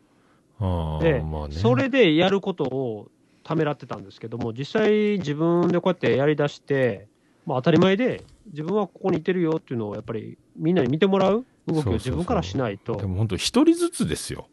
[0.58, 3.10] ああで、まあねそれでやることを
[3.42, 7.08] ためらってたんですけども、実際自分でこうやってやりだして、
[7.46, 12.96] まあ、当たり前で、自分はここにいてるよっていうのをやっぱりみんなに見てもらう動きを自分からしないと。
[12.96, 14.48] で、も本当一人ずつですよ。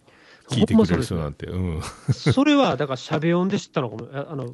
[0.49, 1.81] 聞いてくれる人なんて、うん。
[2.11, 4.51] それはだからしゃべ音で知ったのかも、ああのうん。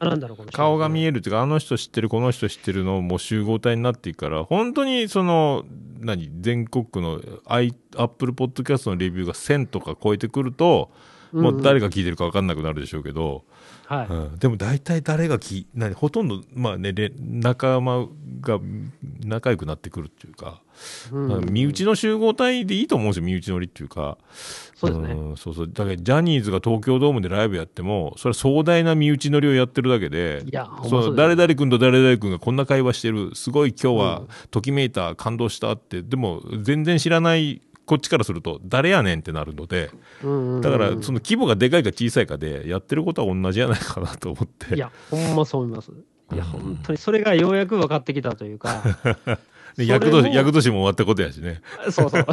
[0.00, 0.50] 学んだのかも。
[0.52, 5.64] 顔が見ええるっていうかあの人知ってるこの人知ってるのもう集合体になっていくから本当にその
[6.00, 10.90] 何全国区のアイアップルポッドキャストのレビューが1000とか超えてくると、
[11.32, 13.44] もう誰が聞いてるか分かんなくなるでしょうけど、
[13.86, 18.06] はい、うん、でも大体誰がき何ほとんど、まあね、れ仲間
[18.40, 18.60] が
[19.24, 20.62] 仲良くなってくるっていうか、
[21.12, 21.52] うん。
[21.52, 24.16] 身内の集合体でいいと思うんですよ身内乗りっていうか。
[24.74, 25.14] そうですね。
[25.14, 25.36] ん。
[25.36, 25.68] そうそう。
[25.68, 33.34] だからジャニーズが東京ドームでライブやってもそれは壮大な身内乗りをやってるだけでいやそそう誰々君と誰々君がこんな会話してる。
[33.34, 34.28] すごい今日はうん。
[34.50, 36.02] ときめいた感動したって。
[36.02, 37.60] でも全然知らない
[37.90, 39.90] こっちからすると誰やねんってなるので
[40.62, 45.90] だからその規模がでかいか小さいかでやってることは同じじゃないかなと思っていや、ほんまそう思います。
[46.32, 48.80] いや、うん本当にそれがようやく分かってきたというか、
[49.76, 52.26] 役年役年も終わったことやしねそうそう。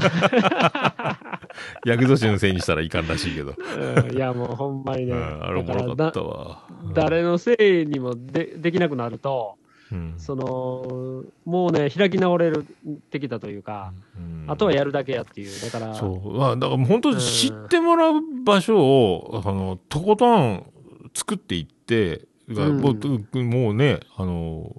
[1.88, 3.55] ヤクザ氏のせいにしたらいかんらしいけど。
[3.58, 5.14] うんいや、もうほんまにね。
[5.14, 6.68] うんあれおもだろかったわ。
[6.93, 9.55] だ誰のせいにもでできなくなると、
[9.91, 15.61] うんその、もうね、開き直れるってきたというか、うんあとはやるだけやっていう。
[15.61, 16.38] だから、そう。
[16.38, 20.71] まあ、だから本当うん知ってもらう場所を、あの、とことん
[21.13, 24.71] 作っていって、がうんもうね、あの、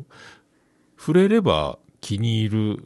[0.98, 2.82] 触れれば気に入る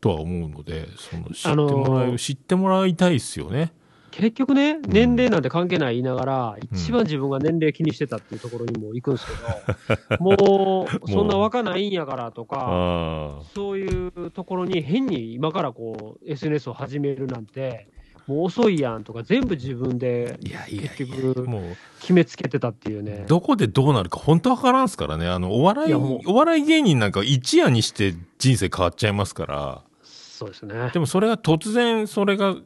[0.00, 3.72] とは思うので、その知ってもらう、あの知ってもらいたいですよね。
[4.18, 17.86] 結局ね、年齢なんて関係ない言いながら、一番自分が年齢気にしてたっていうところにも行くんですけど、 もう、そんな若ないんやからとか、あそういうところに変に今からこう、SNS を始めるなんて、
[18.26, 21.62] もう遅いやんとか、全部自分で結や、局もう、
[22.00, 23.24] 決めつけてたっていうね。
[23.28, 25.28] どこでどうなるか本当わからんすからね。
[25.28, 29.82] あの、お笑い、いお笑い芸人なんか一夜にして人生変わっちゃいますから。
[30.02, 30.90] そうですね。
[30.92, 32.56] でもそれが突然、それが、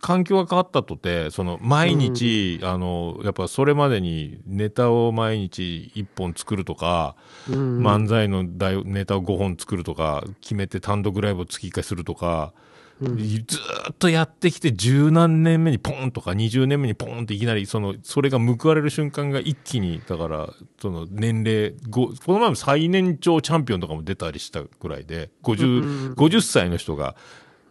[0.00, 7.16] 環境が変わったとて、その、毎日、あの、やっぱそれまでにネタを毎日1本作るとか、
[7.48, 12.52] うん漫才の台ネタを5本作るとか、決めて単独ライブを月1回するとか、
[13.00, 13.16] うん。
[13.18, 27.16] ずーっとやってきて十何年目にポンとか20年目にポンっていきなりそのそれが報われる瞬間が一気にだからその年齢ごこの前も最年長チャンピオンとかも出たりしたぐらいで 50, 50歳の人が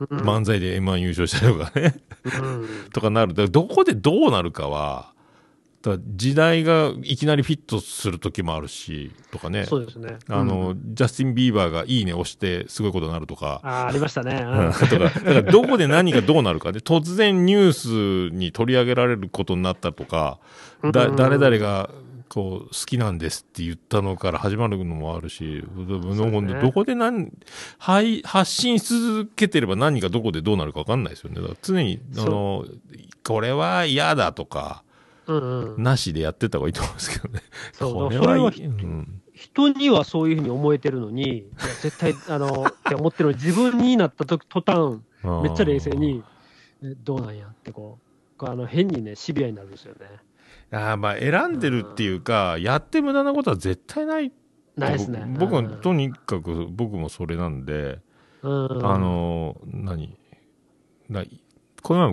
[0.10, 1.96] 漫才で m 1優勝したりとかね。
[2.26, 2.68] うん。
[2.92, 3.34] とかなる。
[3.50, 5.12] どこでどうなるかは
[5.82, 9.66] だ時代がいきなりフィットする時もあるしとかね。
[9.66, 10.18] そうですね。
[10.30, 13.62] あの、ジャスティン・ビーバーがいいね押してすごいことになるとか。
[13.64, 14.44] あーありましたね。
[14.46, 14.72] うん。
[14.72, 20.40] とか、だからどこで何がどうなるかで、突然ニュースに取り上げられることになったとか、
[20.92, 21.16] だ、うん。
[21.16, 21.90] 誰々が、
[22.34, 27.30] こう、好きなんですって言ったのから始まるのもあるし、どねどこで何、
[27.78, 31.42] はい、発信し続けてれば何がどこでどうなるか分かんないですよね。
[31.42, 32.66] だから常に、あの、
[33.26, 34.84] これは嫌だとか、
[35.28, 35.84] うんうん。
[35.84, 37.42] なしでやってた方がいいと思うんですけどね。
[37.74, 38.36] それは。
[38.36, 41.48] うん人にはそういうふうに思えてるのに、
[41.82, 45.02] 絶対、あの、って思ってるのに、自分になった時途端、
[45.42, 46.24] めっちゃ冷静に、
[46.84, 48.12] えどうなんやってこう
[48.46, 50.08] あの変にね、シビアになるんですよね。
[50.72, 54.32] あーまあ選んでるっていうか、やって無駄なことは絶対ない。
[54.78, 55.26] ないですね。
[55.38, 58.00] 僕はうんとにかく僕もそれなんで、
[58.42, 60.18] うん、あの何
[61.10, 61.26] な
[61.82, 62.12] この前も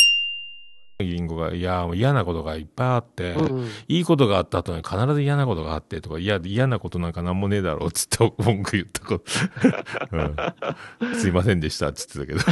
[0.98, 3.46] リンゴがいやもう嫌なことがいっぱいあって、うん。
[3.60, 9.24] うんいいことがあった後に必ず嫌なことがあってとかいや嫌なことなんかなんもねえだろうっつって文句言ったこと、
[11.00, 12.40] うん、すいませんでしたっつってたけど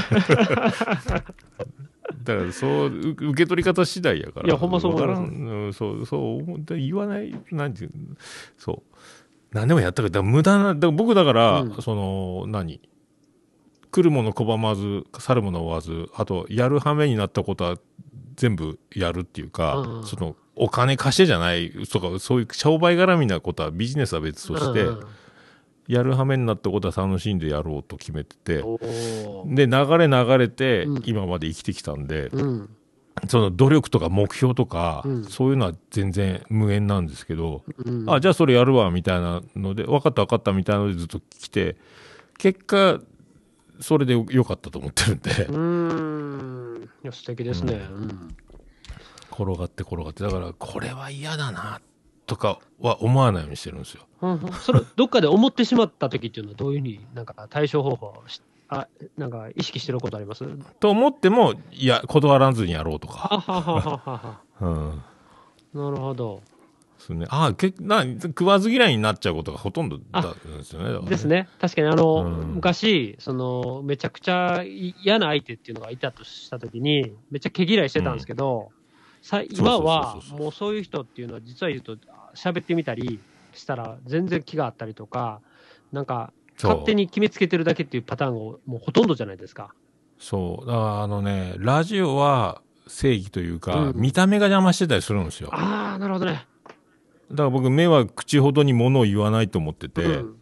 [2.27, 4.47] だからそうう受け取り方次第やから。
[4.47, 7.93] いやほんまそう思うんそうそう言わないなんていう
[8.59, 8.97] そう。
[9.53, 11.83] 何でもやったけどだから無駄なだ僕だから、うん。
[11.83, 12.81] その何？
[13.93, 17.79] 来るもの拒まず去るもの追わずあとやる羽目になったことは
[18.35, 20.05] 全部やるっていうか、うん。
[20.05, 25.07] そのお金貸してじゃないとかそういう商売絡みなことはビジネスは別として、うんうん
[25.89, 28.65] やる羽目になったことは楽しんでやろうと決めてて、
[29.47, 31.03] で流れ流れてうん。
[31.05, 32.71] 今まで生きてきたんで、うん。
[33.29, 35.25] その努力とか目標とか、うん。
[35.25, 38.11] そういうのは全然無縁なんですけど、うん。
[38.11, 41.77] あじゃあそれやるわみたいなので分かった分かったみたいなのでずっと来て
[42.39, 43.01] 結果
[43.81, 46.83] それでよかったと思ってるんで、 うーん。
[47.05, 47.75] いや素敵ですね。
[47.91, 48.37] うん。
[49.31, 50.25] 転がって転がって。
[50.25, 51.81] だからこれは嫌だな
[52.27, 54.03] とかは思わないようにしてるんですよ。
[54.21, 58.15] うんうんそれ、どっかで思ってしまった時っていうのは、どういうふうになんか対処方法
[58.69, 60.45] あなんか意識してることあります？
[60.81, 63.15] と思ってもいや断らずにやろうとか。
[63.15, 64.95] ははは
[65.73, 66.41] なるほど。
[66.99, 70.05] ですね、あけな食わず嫌いになっちゃうことがほとんどで
[70.65, 70.89] すよね。
[70.89, 71.49] だからですね。
[71.61, 78.71] 確かに、あの、うん昔、その、めちゃくちゃ嫌な相手っていうのがいたとしたときに、めっちゃ毛嫌いしてたんですけど、
[79.23, 81.97] さ今はそうそうそうそう、もうそういう人っていうのは、実は言うと、
[82.37, 83.19] 喋ってみたり
[83.55, 85.41] したら、全然気があったりとか、
[85.93, 86.33] なんか、
[86.63, 89.75] 勝手に決めつけてるだけっていうパターンがもうほとんどじゃないですか。
[90.19, 90.67] そう。
[90.67, 95.51] だからあのね、ラジオは正義というか、うん見た目が邪魔してたりするんですよ。
[95.51, 96.47] だかああ、なるほどね。
[97.31, 100.37] ら僕、目は口ほどに物を言わないと思ってて、うん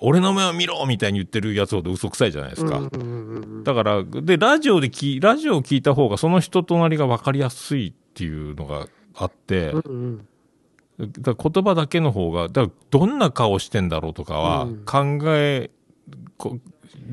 [0.00, 2.78] 俺の目を見ろみたいに言ってるやつほど嘘くさいじゃないですか。
[2.78, 8.86] うんうんうんうんだから、で、ラジオでき、ラジオを聞いた方がその人となりが分かりやすいっていうのが
[9.16, 10.28] あって、うんうん
[10.98, 14.84] だ言葉だけの方が、だどんな顔してんだろうとかはうん。
[14.84, 15.70] 考え、
[16.36, 16.58] こ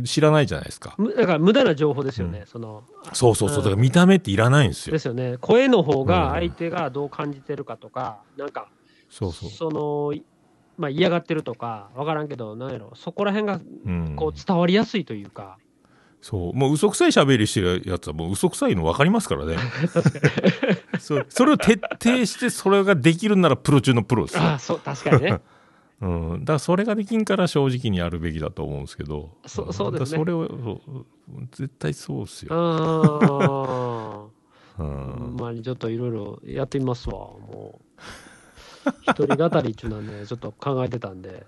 [0.03, 0.95] 知らないじゃないですか。
[0.97, 2.45] むだから無駄な情報ですよね、うん。
[2.47, 2.83] その
[3.13, 3.57] そうそうそう。
[3.59, 3.63] うん。
[3.65, 4.93] だから見た目っていらないんですよ。
[4.93, 4.99] で。
[4.99, 6.07] すよね、声の方うん。
[6.07, 8.69] が相手がどう感じてるかとか、なんか、
[9.09, 9.71] そうそう。
[9.71, 10.23] のい
[10.77, 14.15] まあ、嫌がってるとか、わからんけど、なんやろ、そこら辺がうん。
[14.15, 15.57] こう伝わりやすいというか、
[16.25, 16.53] そう。
[16.55, 19.57] もう嘘くさい喋りしてるやつはもう嘘くさいの分かりますからね。
[20.97, 24.41] そうそれを徹底してそれができるならプロ中のプロですよ。
[24.41, 25.39] ああ、そう、確かにね。
[26.01, 26.39] うん。
[26.39, 29.37] だからそれができんから正直にやるべきだと思うんですけど。
[29.45, 30.81] そそうですねそれを、
[31.51, 32.49] 絶対そうっすよ。
[32.51, 34.25] あ
[34.79, 34.81] あ。
[34.83, 37.79] うんまにちょっといろいろやってみますわ、も
[38.87, 38.91] う。
[39.03, 41.45] 一人語りっていうのはね、ちょっと考えてたんで、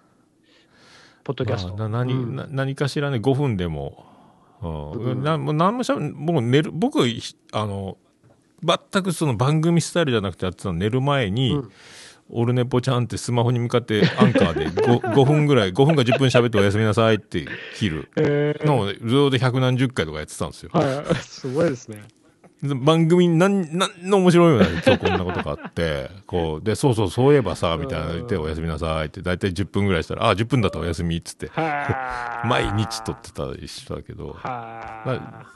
[1.24, 1.76] ポッドキャスト。
[1.76, 4.17] まあな何うんな何かしらね5分でも、
[4.62, 4.92] うん。
[4.92, 5.24] うん。
[5.24, 7.98] なもう何もしゃべ僕寝る僕ひあの
[8.64, 11.72] 全くその番組スタイルじゃなくてやってたの寝る前に、うん。
[12.30, 17.46] オルネポちゃんってスマホに向かってアンカーで 5, 5分ぐらい5分か10分喋っておやすみなさいって
[17.76, 18.10] 切る。
[18.18, 18.66] えー。
[18.66, 19.00] のをずっ
[19.32, 20.70] と百何十回とかやってたんですよ。
[20.74, 22.04] はい、 すごいですね。
[22.64, 32.48] 番組に何、何の面白いような、今日こんなことがあって、 こう、で、そうそう、そういえばさ、みたいなの言って、おやすみなさいって、だいたい10分ぐらいしたら、あ、10分だったらおやすみっつって、はあ。
[32.50, 34.36] 毎日撮ってたりしたけど、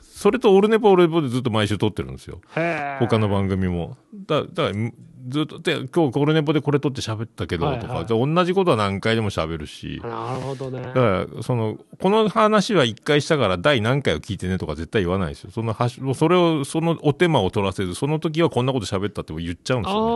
[0.02, 2.39] それとオルネポオルネポでずっと毎週撮ってるんですよ。
[2.56, 3.97] へ他の番組も。
[4.28, 4.93] だだから、む
[5.28, 10.92] ずっと、で、今日オルネポでこれ撮って喋ったけど、とか、はいはいで同じことは何回でも喋るし、なるほどねだ。
[10.92, 11.00] か
[11.36, 15.52] ら、その、この話は一回したから第何回を聞いてねとか絶対言わないですよ。
[15.52, 20.14] そのはし、それを、そのお手間を取らせず、その時はこんなこと喋ったって言っちゃうんですあよ、ね。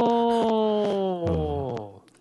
[1.52, 1.55] あ。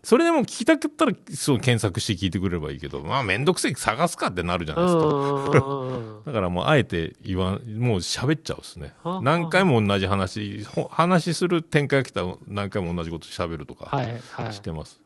[0.05, 5.67] それでも聞きたかったら、そう検索して聞いてくれればいいけど、まあめんどくせえ探すかってなるじゃうないですか。
[5.67, 6.25] ん。
[6.27, 9.21] だからもうあえて言わん、もう喋っちゃうですねはあ。
[9.23, 14.61] 何回も同じ話、ほ話する展開が来たら何回も同じこと喋るとかはい、はいし。
[14.61, 15.01] てます。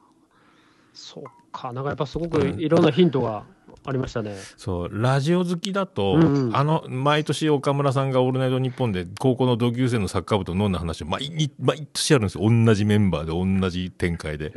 [0.92, 3.44] そっか、なんかやっぱすごくいろんなヒントが
[3.88, 4.36] ありましたね。
[4.56, 12.48] そう、ラジオ好きだと、うんうんあの、毎年岡村さんがオールナイトニッポンで高校の同級生のサッカー部と飲んだ話を毎日、毎年やるんですよ。
[12.48, 14.50] 同じメンバーで同じ展開で。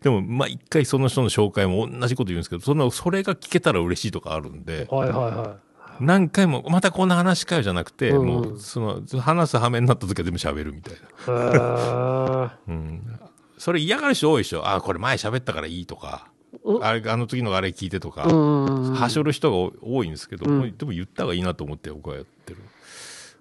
[0.00, 5.56] でも、毎回その人の紹介も同じこと言うんですけど、その、それが聞けたら嬉しいとかあるんで、はいはいは
[6.00, 10.94] 何回も、またこんな話かよじゃなくて、うんうんもう、その、話す羽目になった時は全部喋るみたい
[11.26, 12.58] な。
[12.66, 13.20] うん。
[13.58, 14.68] それ嫌がる人多いでしょ。
[14.68, 16.33] あ、これ前喋ったからいいとか、う
[16.80, 18.22] あれ、あの時のあれ聞いてとか。
[18.22, 22.58] はしょる人が多いんですけど、うんでも言った方がいいなと思って僕はやってる。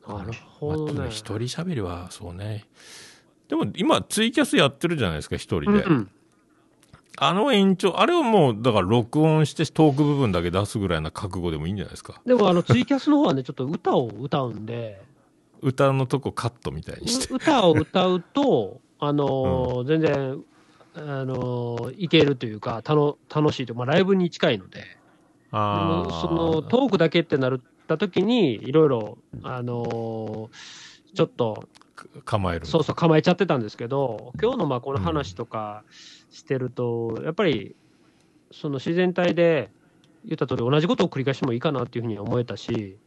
[0.08, 0.92] なるほどね。
[0.92, 2.66] あとね、一人喋りは、そうね。
[3.48, 5.84] でも今、ツイキャスやってるじゃないですか、一人で。
[5.84, 6.10] うん
[7.18, 12.20] あの延長、あれをもう、だから録音してトーク部分だけ出すぐらいな覚悟でもいいんじゃないですか。
[12.26, 15.00] でもあのツイキャスの方はね、ちょっと歌を歌うんで、
[15.62, 17.34] 歌のとこカットみたいにして。
[17.34, 20.44] う歌を歌うと、あのー全然、
[20.96, 24.86] あのーいけるというか、たの楽しいというか、まあ、ライブに近いので、で
[25.52, 30.50] もそのトークだけってなった時に、いろいろ、あのー
[31.16, 31.70] ちょっと、
[32.26, 32.66] 構える。
[32.66, 35.84] そうそう構えちゃってたんですけど、今日のまあこの話とか
[36.32, 37.76] してると、やっぱり
[38.52, 39.70] その自然体で
[40.26, 42.98] 言った通り同じことを繰り返してもいいかなっていうふうに思えたし、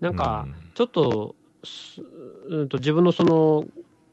[0.00, 0.54] なんかうん。
[0.74, 2.00] ちょっと,す、
[2.48, 3.66] うん、と自分のその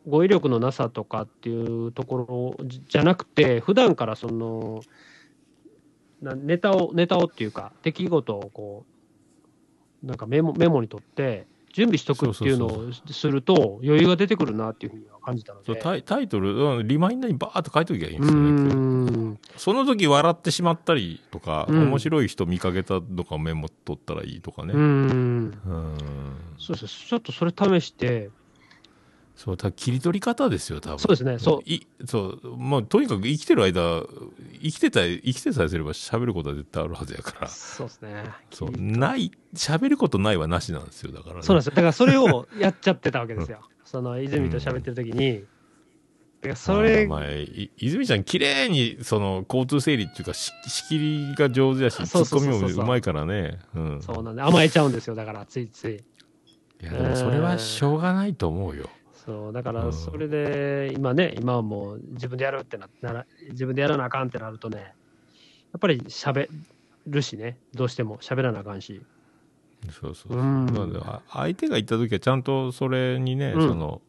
[0.08, 4.82] 語彙力のなさとかっていうところじじゃなくて、普段からその
[6.22, 8.86] なネタを、ネタをっていうか、出来事をこ
[10.04, 15.66] う、なんかメモメモに取って、準備しとくっていうのをすると、余裕が出てくるなっていうふうには感じたので。
[15.66, 19.40] そうタイタイトル、うんリマインダーにバーっと書いときゃいいんうですよね。
[19.58, 24.74] その時笑ってしまったりとか、うん面白い人見かけたとかメモ取ったらいいとかね。
[24.74, 28.30] うーんうんそうですちょっとそれ試して、
[29.36, 31.00] そう、た切り取り方ですよ、多分。
[31.00, 34.04] そうですね、そう、いそう、まあ、とにかく生きてる間、
[34.62, 37.48] 生きてた、生きてさえすれば喋ることは絶対あるはずやから。
[37.48, 38.24] そうですね。
[38.52, 41.42] そう、ない、喋ることないはなしなんですよ、だから、ね。
[41.42, 41.76] そうなんですよ。
[41.76, 43.62] だからそれをやっちゃってたわけですよ。
[43.84, 45.46] その泉と喋ってる時に、だ
[46.42, 47.08] からそれ、
[47.78, 53.60] 泉ちゃん、綺麗に、その、交通整理っていうか、し仕切りが上手だし、ツッコミもうまいからね。
[53.74, 54.02] うん。
[54.02, 55.16] そうなんで、甘えちゃうんですよ。
[55.16, 55.96] だから、ついつい。
[55.96, 58.90] いや、でもそれはしょうがないと思うよ。
[59.26, 66.50] そう、だかうんら、それで、今ね、今はもう自分でやるってななら、自分でやらなあかんってなるとね、やっぱり喋
[67.08, 69.02] るしね、どうしても喋らなあかんし。
[69.92, 70.38] そうそうそう。
[70.38, 74.02] うんなのであ相手が言った時はちゃんとそれにね、うんその、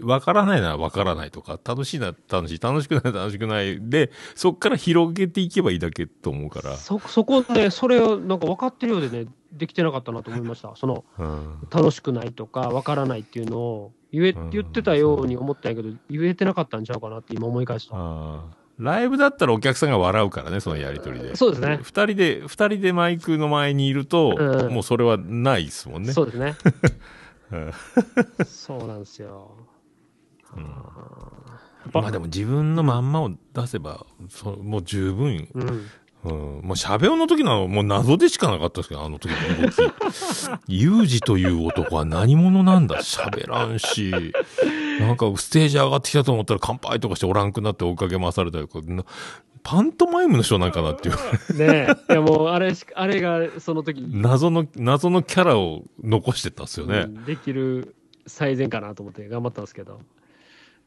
[0.00, 3.78] うわからないならわからないとか、楽しいなら楽しい、楽しくない楽しくない。
[3.88, 6.76] で、そっから広げていけばいいだけと思うから。
[6.76, 10.74] そ、そこね、それをなんか分かってるようでね、できてなかったなと思いました。
[10.76, 11.58] その、うん。
[11.70, 17.94] 楽しくないとか、分からないっていうのを言え、うん言ってたように思ったんやけど、言えてなかったんちゃうかなって今思い返すと。
[17.94, 21.34] あーライブだったらお客さんが笑うからね、そのやりとりで。
[21.34, 21.80] そうですね。
[21.82, 26.12] 二人で、二人でマイクの前にいると、うんもうそれはないですもんね。
[26.12, 26.54] そうですね。
[27.50, 27.72] うん
[28.46, 29.56] そうなんですよ。
[31.92, 35.86] まあでも自分のまんまを出せば、そもう十分、うん。
[36.24, 36.32] うん。
[36.32, 39.74] もう喋音の時のもう謎でしかなかったですけど、あの時の動き。
[40.66, 42.96] ユージという男は何者なんだ？
[43.02, 44.12] 喋らんし、
[45.00, 49.04] なんかステージ上がってきたと思ったら乾杯とかしておらんくなって追っかけ回されたりとか、な
[49.62, 52.12] パントマイムの人なんかなっていう、ねえ。
[52.12, 57.00] いやもう、あれし、あれがその時、謎の、謎のキャラを残してたんですよね。
[57.00, 57.94] うんできる
[58.26, 60.00] 最善かなと思って頑張ったんですけど。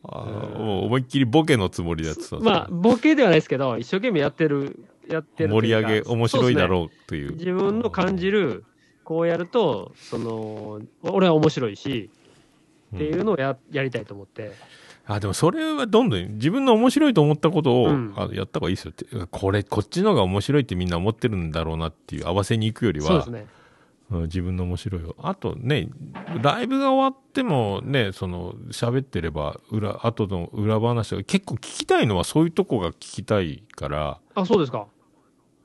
[0.03, 4.84] あーもう思いっきりボケのつもりでやってたんですまあ、ボケではないですけど、一生懸命やってる、
[5.14, 5.49] やってる。
[5.49, 6.68] 盛り上げ、面白いだう。
[6.68, 7.34] ろうという。
[7.34, 8.64] 自分の感じる、
[9.03, 12.09] こうやると、その、俺は面白いし、
[12.95, 14.51] っていうのをややりたいと思って。
[15.05, 19.05] あ、でもそれはどんどん自分の面白いと思ったことを、うんあやった方がいいですよって。
[19.32, 23.39] これ、こっちのが面白いってみんな思ってるんだろうなっていう合わせに行くよりは、そうですね。
[23.39, 23.62] うん
[24.24, 25.16] 自分の面白いを。
[25.22, 25.88] あとね、
[26.41, 34.88] ライブが終わってもね、その、喋ってれば、裏、後の裏話が結構聞きたいのはそういうとこが聞きたいから、あ、そうですか。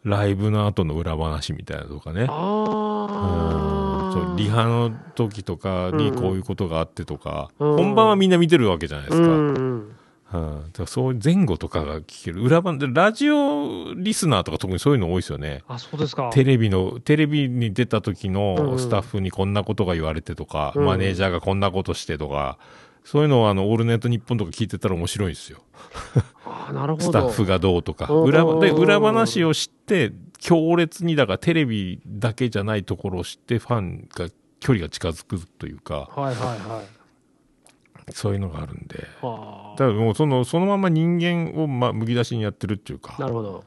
[0.07, 2.27] ライブの後の裏話みたいなとかね。
[2.29, 4.11] ああ。
[4.13, 9.29] そうリハの時とかにこういうことがあってとか、うん本番はみんな見てるわけじゃないですか。
[9.29, 9.89] うんうん。
[9.89, 9.93] はい
[10.33, 12.41] だからそういう前後とかが聞ける。
[12.43, 15.63] 裏番で、ラジオリスナーとか特にそういうの多いですよね。
[15.67, 16.31] あ、そうですか。
[16.33, 22.59] テレビの、テレビに出た時うんのスタッフにこんなことが言われてとか、うんマネージャーがこんなことしてとか、
[23.07, 25.61] そういうのをあの、オールネットニッポンとか聞いてたら面白いんですよ。
[26.45, 27.05] あなるほど。
[27.05, 28.13] スタッフがどうとか。
[28.13, 34.29] うん裏、で、裏話を知って、強烈に、だからテレビだけじゃないところを知って、ファンが、
[34.59, 36.83] 距離が近づくというか、はいはいは
[38.09, 38.13] い。
[38.13, 39.07] そういうのがあるんで。
[39.23, 43.11] はだからもうその、そのまま人間を、まあ、むき出しにやってるっていうあ。
[43.11, 43.65] なか、るほど。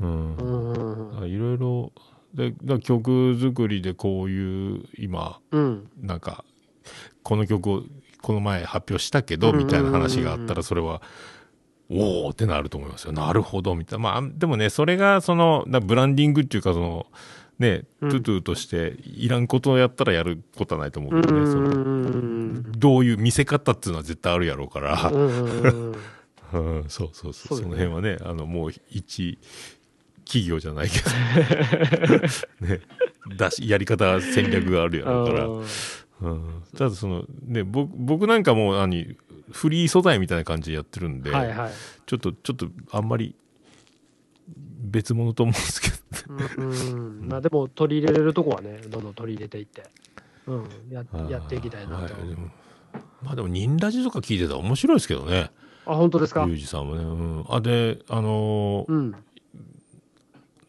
[0.00, 1.28] うんう。
[1.28, 1.92] いろいろ、
[2.32, 5.90] で、だ曲作りでこういう、今、うん。
[6.00, 6.42] なんか、
[7.22, 7.82] この曲を
[8.22, 11.02] この前発表したけど、みたいな話があったら、それは、
[11.90, 13.12] おおってなると思いますよ。
[13.12, 14.02] なるほど、みたいな。
[14.02, 17.06] まあ、でもね、それが、その、なブランディングっていうか、その、
[17.58, 18.10] ね、うん。
[18.10, 29.38] トゥトゥとして、いらんことをやったらやることはないと思ううんんでね、その、うんどういう見せ方っていうのは絶対あるやろうから、うんそうそうそう、その辺はね、あの、もう一
[30.24, 31.10] 企業じゃないけど、
[32.66, 32.80] ね、
[33.36, 35.46] だし、やり方、戦略があるやろうから、
[36.20, 39.16] うんうん、ただその、ね、僕、僕なんかもう、何、
[39.50, 41.72] フリー素材みたいな感じでやってるんで、はいはい。
[42.06, 43.34] ちょっと、ちょっと、あんまり、
[44.80, 45.96] 別物と思うんですけど、
[46.58, 47.28] うんうん。
[47.28, 49.84] まあでも取り入れれるとこはね、どんどん取り入れていって、
[50.46, 50.68] うん。
[50.90, 52.14] ややっていきたいなと。
[52.14, 52.48] はいでも
[53.22, 55.50] まあでも、ニンラジとか聞いてたら面白いですけどね、
[55.84, 56.44] あ、本当ですか？
[56.46, 57.02] ユージさんもね。
[57.02, 57.44] うん。
[57.48, 59.14] あ、で、あのーうん。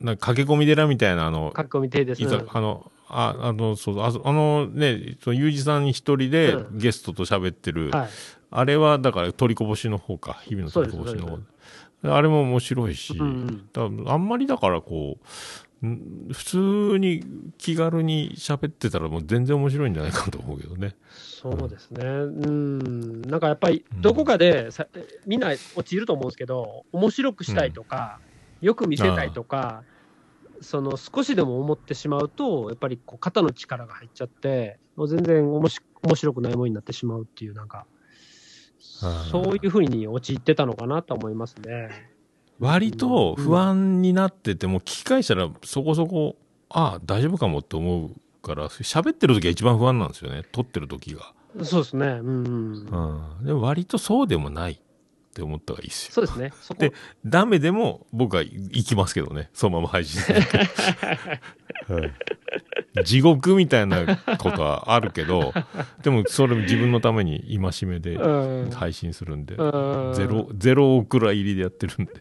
[0.01, 8.09] なんか駆け込み寺みたいな、あの、書き込み手ですいざあの、あ、あの、そう、あそあのね、その、ゆうじさん一人でうんゲストと喋ってる、はい。
[8.51, 11.43] あれは、だから、取りこぼしの方か、日々の取りこぼしの方で。
[12.03, 15.17] あれも面白いし、うんうんあんまりだからこ
[15.83, 17.23] う、ん普通に
[17.57, 20.95] 気軽に喋ってたらもう全然面白いんじゃないかと思うけどね。
[21.13, 22.03] そうですね。
[22.03, 23.21] うん。
[23.21, 24.87] なんかやっぱり、どこかでさ、
[25.25, 28.19] みんな落ちると思うんですけど、面白くしたいとか、
[28.61, 29.83] よく見せたいとか、
[30.61, 37.85] その少しでも思ってしまうと、やっぱりこう肩の力が入っちゃって、もう全然おもし面白くないものになってしまうっていう、なんか、
[38.79, 42.09] そういうふうに陥ってたのかなと思いますね。
[42.59, 46.35] 割と不安になってても、聞き返したらそこそこ、
[46.69, 50.43] ああ、大丈夫かもって思うから、喋ってる時が一番不安なんですよね。
[50.51, 51.33] 撮ってる時が。
[51.63, 52.05] そうですね。
[52.05, 53.35] うん、うん。
[53.39, 53.45] うん。
[53.45, 54.81] でも割とそうでもない
[55.39, 56.11] って思った方がいいですよ。
[56.13, 56.53] そうですね。
[56.61, 56.93] そこで、
[57.25, 59.49] ダメでも僕は行きますけどね。
[59.53, 60.41] そのまま配信する、
[61.87, 62.11] はい
[63.03, 65.53] 地獄みたいなことはあるけど、
[66.01, 72.13] でもそれ自分のために戒めでうん配信するんで、うんゼロ、ゼロオクラ入りでやってるんで。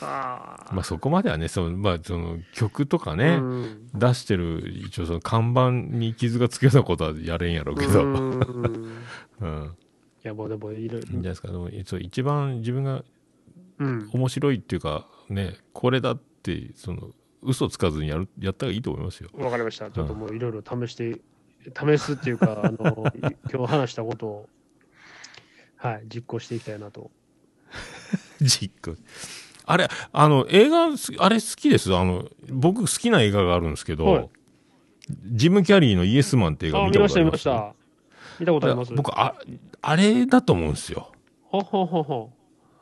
[0.00, 0.74] はあ。
[0.74, 8.06] まあそこまではね、その、まあその曲とかね、うん出してる、一応その看板に傷がつけたことはやれんやろうけど、う
[9.40, 9.76] うん。
[10.26, 11.04] や、もうでもいるいいん。
[11.04, 11.48] じゃないですか。
[11.48, 13.04] でも一番自分が
[13.78, 14.10] うん。
[14.12, 17.10] 面白いっていうか、ね、これだって、その、
[17.42, 19.28] 嘘つかずにやる、やったらいいと思いますよ。
[19.34, 19.90] わかりました。
[19.90, 21.20] ちょっともういろいろ試して、
[21.78, 24.48] 試すっていうか、あの、い 今日話したことを、
[25.76, 27.10] はい、実行していきたいなと。
[28.40, 28.96] 実行。
[29.66, 31.94] あれ、あの、映画す、あれ好きです。
[31.94, 34.30] あの、僕好きな映画があるんですけど、はい
[35.24, 37.74] ジム・キャリーのイエスマンって映画あ、見た、見たことありまますした。
[38.40, 38.92] 見たことあります。
[38.92, 39.34] 僕、あ、
[39.82, 41.12] あれだと思うんですよ。
[41.44, 42.30] ほほほほ。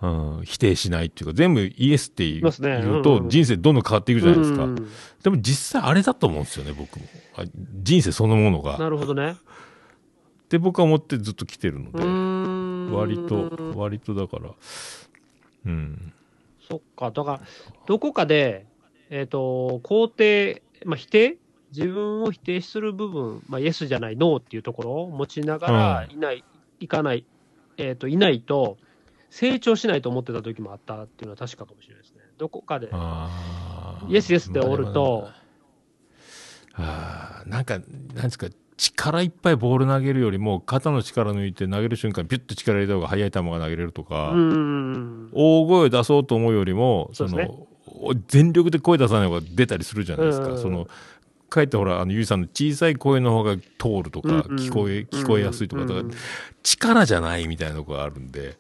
[0.03, 0.07] う
[0.41, 4.65] ん、否定しないっていうか、全部イエスって言うますね言うと、うんうん人生どんどん変わっていくじゃないですか。
[4.65, 4.89] うん
[5.23, 7.07] でも実際あれだと思うんですよね、僕も。
[7.37, 7.45] あ
[7.83, 8.77] 人生そのものが。
[8.77, 9.33] なるほどね。
[9.33, 9.37] っ
[10.49, 12.93] て僕は思ってずっと来てるのうで、ーん。
[12.93, 14.51] 割と、割とだから、
[15.67, 16.13] うん。
[16.69, 17.11] そっか。
[17.11, 17.41] だから、
[17.87, 18.67] どこかで、
[19.09, 21.39] えっ、と、肯定、まあ、否定？
[21.75, 26.45] 自分を否定する部分、まあ、イエスじゃない、ノーっていうところを持ちながら、いない、
[26.81, 27.25] いかない、
[27.77, 28.79] えっ、と、いないと、
[29.31, 32.21] 成長しないと思ってた時もあったっていうのは確かかもしれないですね。
[32.39, 32.91] どこかで、
[34.09, 35.29] イエスイエスっておると、
[36.75, 44.33] あーなんか、なんですか、力いっぱいボール投げるよりも、肩の力抜いて投げる瞬間、ピュッと力入れた方が速い球が投げれるとか。
[45.33, 47.51] 大声を出そうと思うよりも、そですね
[48.27, 50.49] 全力で声出さない方が出たりするじゃないですか。
[50.49, 50.89] うんその、
[51.49, 56.05] かえってほら、あの、ゆいさんの小さい声の方が通るとか、聞こえ、聞こえやすいとか、だから
[56.63, 58.57] 力じゃないみたいなとこがあるんで、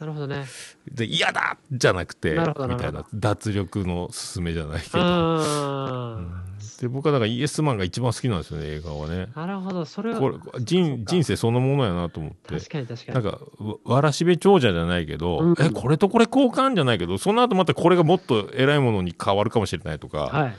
[0.00, 0.44] なるほどね。
[0.92, 2.36] で、嫌だじゃなくて、み
[2.76, 4.98] たいな、脱力の勧めじゃないけど。
[4.98, 6.44] あ
[6.80, 9.28] で、僕はだからイエスマンが一番好きなんですよね、映画はね。
[9.34, 9.84] あ、なるほど。
[9.84, 12.56] それは、これ人人生そのものやなと思って。
[12.56, 13.24] 確かに確かに。
[13.24, 20.56] なんか、わわらしべ長者じゃないけど、うんえ、これとこれ交換じゃないけど、その後またこれがもっと偉いものに変わるかもしれないとか、はい。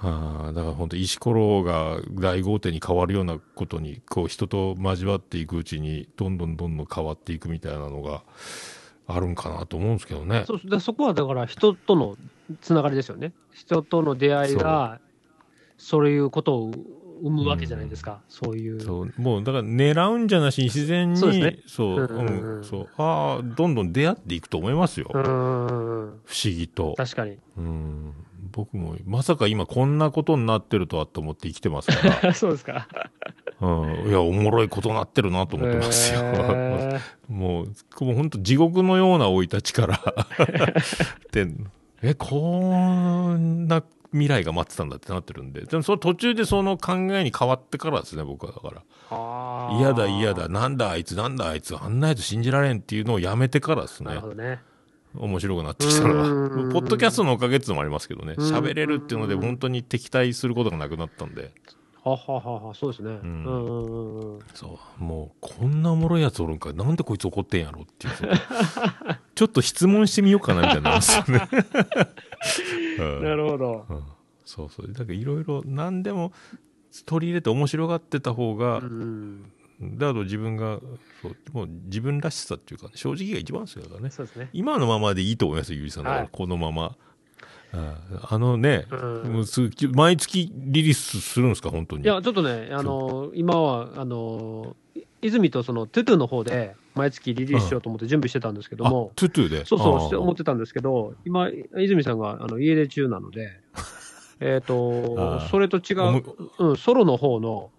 [0.00, 8.22] はあ、だから本当石ころが大豪邸に変わるようなことに、こう人と交わっていくうちに、どんどんどんどん変わっていくみたいなのが
[9.08, 10.44] あるんかなと思うんですけどね。
[10.46, 12.16] そうでそこはだから人との
[12.60, 13.32] つながりですよね。
[13.52, 15.00] 人との出会いが、
[15.76, 16.72] そういうことを
[17.20, 18.20] 生むわけじゃないですか。
[18.28, 18.80] そういう。
[18.80, 25.08] そう、もうだから狙うんじゃなしに自然に、そうああ、どんどん出会っていくと思いますよ。
[25.12, 26.14] 不思
[26.44, 26.94] 議と。
[26.96, 27.38] 確かに。
[27.56, 28.14] うん。
[28.58, 32.88] 僕も、まさか今こんなことになってるとはと思って生きてますか そうですか。
[33.60, 34.08] ら、うん。
[34.08, 36.22] いや、おもろいことなってるなと思ってますよ。
[36.24, 36.98] え
[37.30, 40.00] もう、もう本当地獄のような生い立ちから
[41.30, 41.46] で、
[42.02, 48.82] え、こんな未来が待ってたんだってなってるんで、でもその途中でその考えに変わってからですね、僕はだから。
[49.08, 54.28] ー嫌だ嫌だ、なんだあいつ、なんだあいつ、あんなやつ信じられんっていうのをやめてからですねなるほ。
[54.30, 54.58] どね。
[55.18, 56.28] 面白くなってきたのは。
[56.28, 58.34] うんポッドキャストのおかげっていうのもありますけどね。
[58.36, 61.52] うん喋れるっていうので本当に敵対することがなくなったんで。
[62.04, 63.10] ははははそうですね。
[63.10, 64.40] んうんうん。
[64.54, 65.02] そう。
[65.02, 66.72] もう、こんなおもろいやつおるんか。
[66.72, 68.14] なんでこいつ怒ってんやろっていう。
[69.34, 71.48] ちょっと質問してみようかなみたいになりますよね。
[72.98, 73.86] うんなるほど。
[73.88, 74.02] うん
[74.44, 74.90] そうそう。
[74.90, 76.32] だからいろいろ何でも
[77.04, 79.52] 取り入れて面白がってた方が、うん。
[79.80, 80.80] だと自分が、
[81.22, 84.10] そう、もう自分らしさっていうか、ね、正直が一番ですからね。
[84.10, 84.50] そうですね。
[84.52, 86.96] 今のままでいいと思いますよ、ゆりさんだから、はいこのまま。
[87.70, 87.98] あ
[88.30, 89.44] あのね、うん
[89.92, 92.02] 毎月リリースするんですか、本当に？
[92.02, 99.64] いや、ちょっとね、あの、今は、あの、い泉とその、トゥトゥの方で、毎月リリースしようと思って準備してたんですけどあも、トゥトゥで？
[99.66, 103.60] そうそう、思ってたんですけど、今、泉さんがあの家出中なので、
[104.40, 106.24] えっとそれと違う、
[106.58, 107.70] うん、ソロの方の、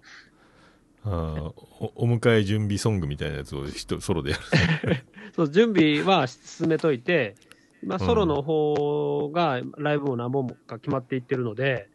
[1.03, 1.41] あー
[1.79, 4.37] おお迎え準備ソングみたいなやつを一ソロでや
[4.83, 4.97] る。
[5.35, 7.35] そう準備は進めといて、
[7.81, 11.89] 今、うんソロの方がライブも何本もか決まっていってるので、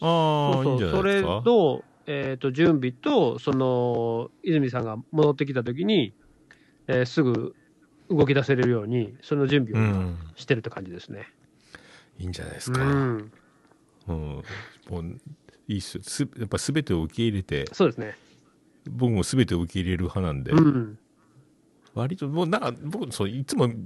[0.00, 1.22] あそうそう、それ。
[1.22, 6.14] と、えっと、準備と、その、泉さんが戻ってきたときに、
[6.86, 7.54] えーすぐ
[8.10, 10.14] 動き出せれるように、その準備を。
[10.36, 11.28] してるって感じですね。
[12.18, 12.82] いいんじゃないですうか。
[12.82, 13.16] うん。
[13.18, 14.42] ん、
[14.88, 15.20] もう
[15.68, 15.98] いいっす。
[16.38, 18.16] やっぱ全てを受け入れて、そうですね。
[18.88, 20.98] 僕も全てを受け入れる派なんで、うん。
[21.94, 23.76] 割と、もうなんか僕、そういつも、ポッ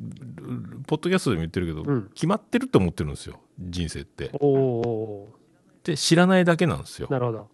[0.88, 4.30] ドキャストでも言ってるけど、うん決まってると思ってるんですよ、人生って。
[5.84, 7.12] で、知らないだけなんですよー。
[7.12, 7.48] なるほど。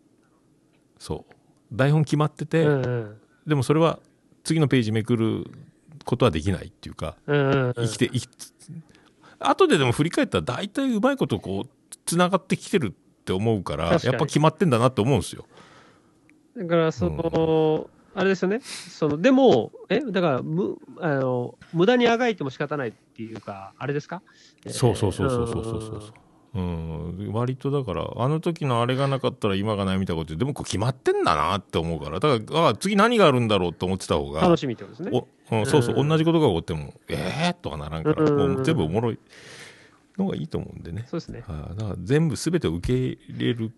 [0.98, 1.34] そう。
[1.72, 3.16] 台本決まってて、うんうん
[3.46, 3.98] でもそれは
[4.44, 5.46] 次のページめくる
[6.04, 8.28] ことはできないっていうか、うんうんうん生きて、生き
[9.38, 11.70] 後ででも振り返ったら大体うまいことこう、
[12.04, 15.46] 繋がってきてるって思うから、やっぱ決まってんだなって思うんですよ。
[16.59, 18.60] だから、その、あれですよね。
[18.60, 24.22] その、でも、え、だから、む、あの、無駄にあがいても仕方ないっていうか、あれですか？
[24.66, 26.02] そうそうそうそうそうそうそう。
[26.55, 35.26] うん、割とだから、あの時のあれがなかったら今がないみたいなことで、でもこう決まってんだなって思うから、だから、あ次何があるんだろうって思ってた方が、楽しみってことですね。
[35.51, 39.18] おうん、そうそう、うん同じことが起こっても、えーとかならんから、うんもう全部おもろい
[40.16, 41.05] のがいいと思うんでね。
[41.09, 41.44] そうですね。
[41.47, 42.94] はいだから全部すべてを受け
[43.35, 43.70] 入れる。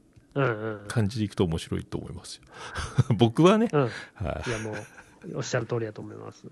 [0.89, 2.43] 感じでいくと面白いと思いますよ。
[3.17, 3.81] 僕はね、うん。
[3.83, 3.87] は
[4.47, 6.45] いいや、もう、おっしゃる通りだと思います。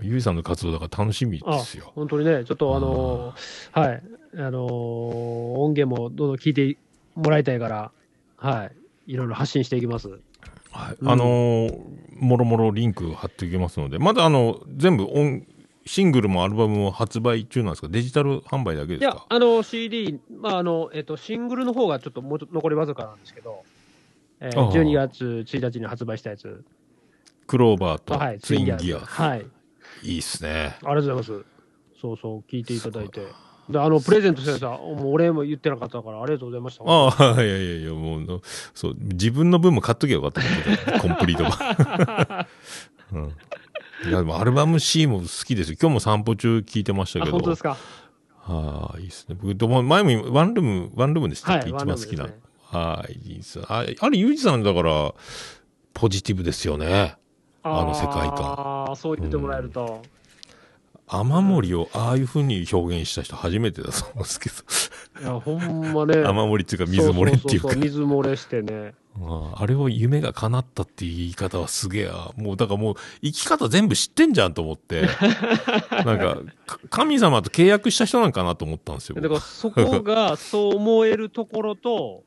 [0.00, 1.92] ゆいさんの活動だから楽しみですよ。
[1.94, 4.02] 本当にね、ちょっとあのーはい、
[4.36, 6.78] あのー音源もどんどん聞いて
[7.14, 7.92] もらいたいから、
[8.36, 8.70] は
[9.06, 10.08] い、いろいろ発信していきます。
[10.08, 15.46] はいうんあのーもろもろリンク貼っておきますので、まだあの、全部音、
[15.86, 17.88] シングルもアルバムも発売中なんですか？
[17.88, 23.62] デジタル販売だけいやですか、あの CD、まああのえっと、シングルの方がちょっともうちょっと残りわずかなんですけど、
[24.40, 26.64] えーああ12月1日に発売したやつ、
[27.46, 28.98] クローバーとはい、ツインギア。
[28.98, 29.46] はい、
[30.02, 30.76] いいっすね。
[30.82, 31.46] ありがとうございます。
[32.00, 33.26] そうそう、聞いていただいて。
[33.70, 36.84] であの、プレゼントしてさ、もう俺も言ってなかったから、ありがとうございました。
[36.86, 38.40] ああ、いやいやいや、もう、
[38.74, 42.46] そう、自分の分も買っとけばよかったけど、コンプリートが。
[43.12, 43.32] うん。
[44.04, 45.78] いや、でもアルバム C も好きですよ。
[45.80, 47.38] 今日も散歩中聞いてましたあ、けど。
[47.38, 47.76] 本当ですか？
[48.40, 49.36] はあ、いいですね。
[49.40, 52.38] 僕、前もワンルーム、ワンルームでしたっけ、はい一番好きなね。
[52.64, 53.60] はい、いいです。
[53.68, 55.14] ああれ、ユージさんだから、
[55.94, 57.16] ポジティブですよね。
[57.62, 60.02] あの世界観ああ、そう言ってもらえると。
[61.08, 64.50] 雨漏りをああいう風に表現した人初めてだと思うんですけ
[65.20, 65.22] ど。
[65.22, 66.18] いや、ほんまね。
[66.26, 68.94] 雨漏りっていうか水漏れっていうかそそそそ水漏れしてね。
[69.54, 72.30] あれを夢が叶ったっていう言い方はすげえや。
[72.36, 75.08] もう、だからもう、生き方全部知ってんじゃんと思って。
[76.04, 79.20] なんか、か神様と契約した人なんかなと思ったんですよ。
[79.20, 82.24] だからそこが そう思えるところと、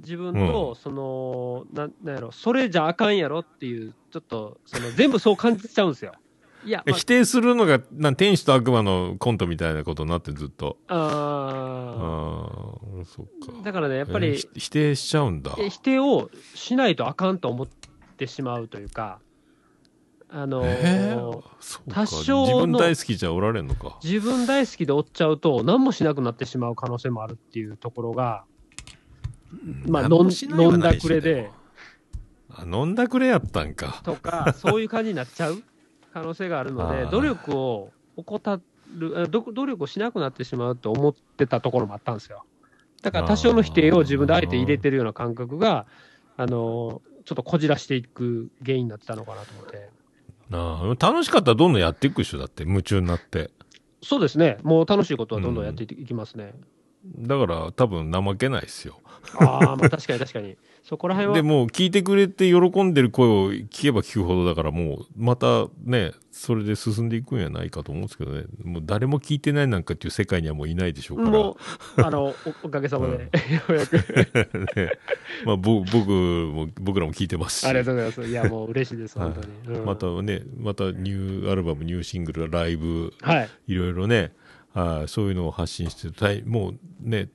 [0.00, 6.12] 自分と、その、なんなんやろ、それじゃあかんやろっていう、ちょっと、その、全部そう感じちゃうんですよ。
[6.64, 10.76] いや、ま否定するのが、なん天使と悪魔のコントみたいなことになってずっと。
[10.88, 10.98] あ、あ
[12.98, 13.52] ああ、そっか。
[13.52, 15.54] ーだからね、やっぱえー否定しちゃうんだ。
[15.58, 17.68] え否定をしないとあかんと思っ
[18.16, 19.20] てしまうというか、
[20.30, 21.42] あのーえー？
[21.90, 23.98] 多少の自分大好きじゃおられんのか。
[24.02, 28.44] 自分大好きで追っちゃうと、何もしなくなってしまう可能性もあるっていうところが、
[29.86, 30.28] まあ、何
[30.60, 31.50] 飲んだくれで、
[32.50, 34.00] あ飲んだくれやったんか。
[34.04, 35.62] とか、そういう感じになっちゃう
[36.12, 38.60] 可能性があるので、努力を怠
[38.98, 42.44] る、努力をしなくなってしまうと思ってたところもあったんですよ。
[43.02, 45.86] だから多少の否定を自分であえて入れてるような感覚が、
[46.36, 49.90] あの、ちょっとこじらしていく原因になってたのかなと思って。
[50.50, 53.50] なあ楽しかったらどんどんやっていくでしょだって、夢中になって。
[54.02, 54.58] そうですね。
[54.62, 56.54] もう楽しいことはどんどんやっていきますね。
[57.18, 59.00] だから多分怠けないですよ。
[59.36, 60.56] ああ、まあ確かに確かに。
[60.82, 61.34] そこら辺は。
[61.34, 68.44] でもう聞いてくれて喜んでる声を聞けば聞くほどだからもうまたね、それで進んでいくんやないかと思うんですけどね。
[68.62, 71.30] もう誰も聞いてないなんかっていう世界にはもういないでしょうから。
[71.30, 71.56] も
[71.96, 73.28] う、あの、おおかげさまで、よ
[73.68, 73.96] うやく。
[74.76, 74.92] ね
[75.44, 77.66] まあ、ぼ僕も、僕らも聞いてますし。
[77.66, 78.30] ありがとうございます。
[78.30, 79.40] いや、もう嬉しいです、本当
[79.72, 79.78] に。
[79.78, 83.48] うんまたね、またニューアルバム、ニューシングル、ライブ、はい。
[83.66, 84.32] いろいろね、
[84.78, 87.28] はいそういうのを発信してたいもうね、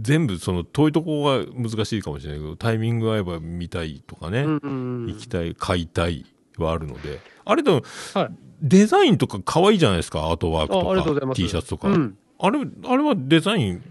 [0.00, 4.68] 全部その遠いところが難しいかもしれないけど、タイミング合えば見たいとかね、うんう
[5.06, 6.26] ん行きたい、買いたい
[6.58, 7.82] はあるので、あれでも、
[8.14, 8.30] はい。
[8.62, 11.88] デザインとか可愛いじゃないですか、アートワークとか、T シャツとか。
[11.88, 12.16] うん。
[12.38, 13.82] あれ、あれはデザイン、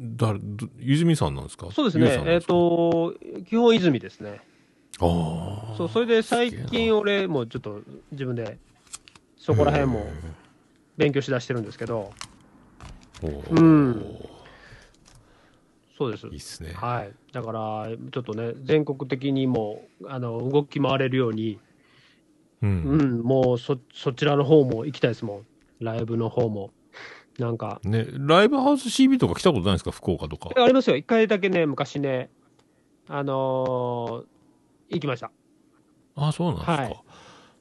[0.00, 1.70] だど泉さんなんですか？
[1.72, 2.22] そうですね。
[2.26, 2.46] えっ、か？
[2.46, 3.14] と、
[3.48, 4.40] 基本泉ですね。
[5.00, 5.74] ああ。
[5.76, 7.80] そう、それで最近俺もちょっと
[8.12, 8.58] 自分で
[9.36, 10.06] そこら辺も
[10.96, 12.12] 勉強しだしてるんですけど、
[13.22, 14.18] うん
[15.96, 16.36] そうですいい。
[16.36, 16.72] っすね。
[16.74, 17.12] はい。
[17.32, 21.58] だから、ちょっとね、全国的にも、あの、動き回れるように、
[22.62, 22.66] う。
[22.66, 25.46] うんん、もうそ、そちらの方も行きたいですもん。
[25.80, 26.70] ライブの方も。
[27.38, 29.90] なんか、ね、ライブハウス CB とか来たことないですか？
[29.90, 30.50] 福岡とか。
[30.56, 30.96] ありますよ。
[30.96, 32.30] 一回だけね、昔ね、
[33.08, 34.24] あのー
[34.90, 35.30] 行きました。
[36.16, 36.72] あ、そうなんですか。
[36.72, 37.02] はいは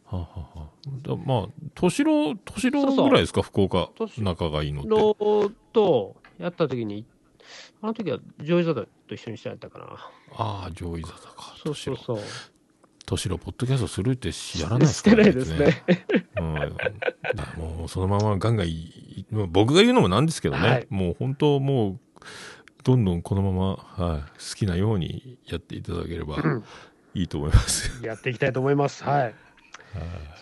[0.05, 0.21] あは
[0.55, 3.41] あはあだまあ、年郎、年郎ぐらいですか？
[3.41, 4.89] 福岡年仲がいいのって。
[4.89, 7.05] のと、やった時に、
[7.81, 9.85] あの時はジョイザダと一緒にしたんやったかな。
[10.35, 11.55] ああ、上位座だか。
[11.63, 12.19] そうそうそう。
[13.05, 15.11] 年郎、ポッドキャストするってやらないですか？
[15.11, 15.83] してないですね。
[16.37, 16.53] うん、
[17.63, 21.99] もうそのままガンガンい僕が言うのもなんですけどね、はいもう本当もう
[22.83, 26.63] どんどんこのまま、はい、好きなようにやっていただければうん
[27.13, 28.05] いいと思います。
[28.05, 29.03] やっていきたいと思います。
[29.03, 29.35] はい。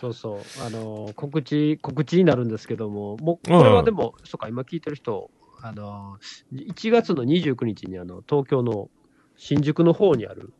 [0.00, 0.38] そうそう。
[0.66, 5.30] あのー告知、告知になるんですけども、もう、これはでも、そうか、今聞いてる人、
[5.62, 8.88] あのー、1月の29日に、あの、東京の
[9.36, 10.52] 新宿の方にある、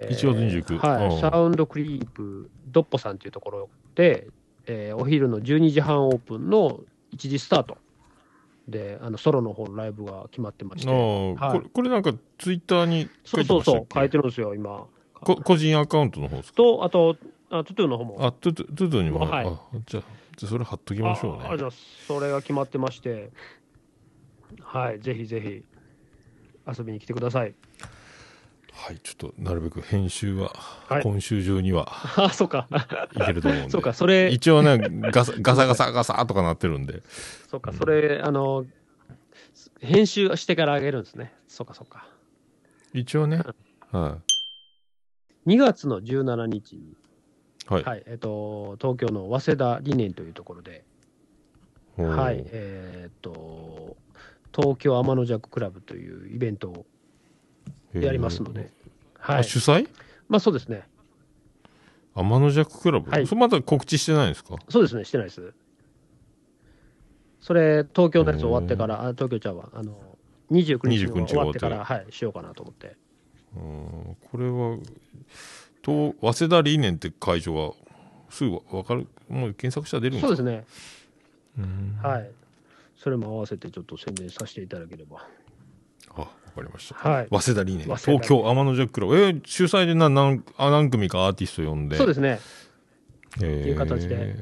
[0.00, 1.20] え1月29はい、うん。
[1.20, 4.28] サウンドクリープドッポさんというところで、
[4.66, 6.80] えーお昼の12時半オープンの
[7.14, 7.78] 1時スタート。
[8.68, 11.58] で、あの、ソロの方のライブが決まってまして、はい。
[11.58, 13.64] これこれなんかツイッターに書そういてましたっけ？
[13.64, 14.86] そうそう、書いてるんですよ、今。
[15.14, 16.56] こ個人アカウントの方ですか？
[16.56, 17.16] と、あと、
[17.52, 18.16] あトゥトゥの方も。
[18.18, 20.02] あトゥトゥトゥトゥにも、はいあじゃあ
[20.36, 23.30] じゃあそれ貼っときましょうねあありがとうございますそれが決まってまして、
[24.62, 25.62] はい、ぜひぜひ
[26.66, 27.54] 遊びに来てください。
[28.72, 30.50] はいちょっとなるべく編集は、
[30.88, 32.66] はい今週中にはあ、そうか。
[33.14, 34.78] いけると思うんで そうか、それ、一応ね
[35.12, 37.02] ガサガサガサガサとかなってるんで
[37.48, 38.64] そうか、それ、あの、
[39.80, 41.34] 編集してからあげるんですね。
[41.46, 42.08] そうか、そうか。
[42.94, 43.42] 一応ね、
[43.90, 44.18] は
[45.46, 46.96] 2月の17日に、い。
[47.72, 47.84] はい。
[47.84, 50.84] はい、えっと、東京の早稲田理念というところで、
[51.96, 53.96] はい、えっと、
[54.54, 56.86] 東京天の弱クラブというイベントを
[57.94, 58.70] やりますので、
[59.18, 59.38] はい。
[59.38, 59.88] あ主催？
[60.28, 60.86] まあそうですね。
[62.14, 63.26] 天の弱クラブ、はい。
[63.26, 64.56] それまだ告知してないんですか？
[64.68, 65.54] そうですね、してないです。
[67.40, 69.98] それ、東京のやつ終わってから、あ東京ちゃうわ、あの、
[70.50, 72.96] 29日29日の終わってから、はい、しようかなと思って。
[73.56, 74.16] うん。
[74.30, 74.78] これは
[75.82, 77.72] と早稲田理念って会場は
[78.30, 80.36] すぐわかるもう検索したら出るんですか？
[80.36, 80.64] そうですね。
[81.58, 82.30] うんはい。
[82.96, 85.26] それも合わせてちょっと宣伝させていただければ。
[86.14, 87.28] あわかりましたはい。
[87.30, 92.38] 早稲田理念東京天の弱クラブえー主催で何何あ何組かアーティスト呼んでそうですね。
[93.36, 94.36] っていう形で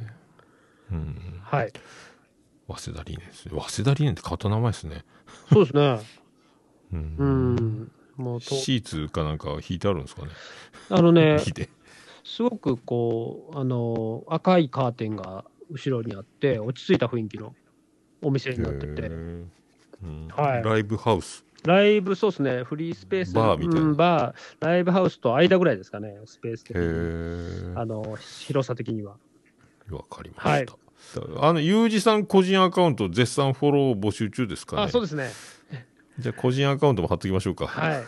[0.90, 1.72] うん、はい。
[2.68, 5.04] 早稲田理念ですね早稲田理念って変わった名前ですね
[5.52, 6.00] そうですね。
[6.92, 7.92] うんうん。
[8.20, 10.28] もうと、シーツかなんか引いてあるんですかね。
[10.90, 11.38] あのね、
[12.24, 17.54] すごくこう、あの、赤いカーテンが後ろにあって、落ち着いた雰囲気の
[18.22, 19.46] お店になってへて、ー。
[20.02, 20.28] うん。
[20.28, 20.62] はい。
[20.62, 21.44] ライブハウス。
[21.64, 23.80] ライブ、そうですね、フリースペース、バーみたいな。
[23.82, 26.86] うんバー、ライブハウスと間ぐらいですかね、スペース的へに。
[26.86, 29.18] えあの、広さ的には。
[29.90, 30.66] わかりました、はい。
[31.38, 34.82] あのユージさん個人アカウント絶賛フォロー募集中ですかね。
[34.82, 35.30] あ、そうですね。
[36.20, 38.04] じゃあ個人アカウントも貼っときましょうかはい。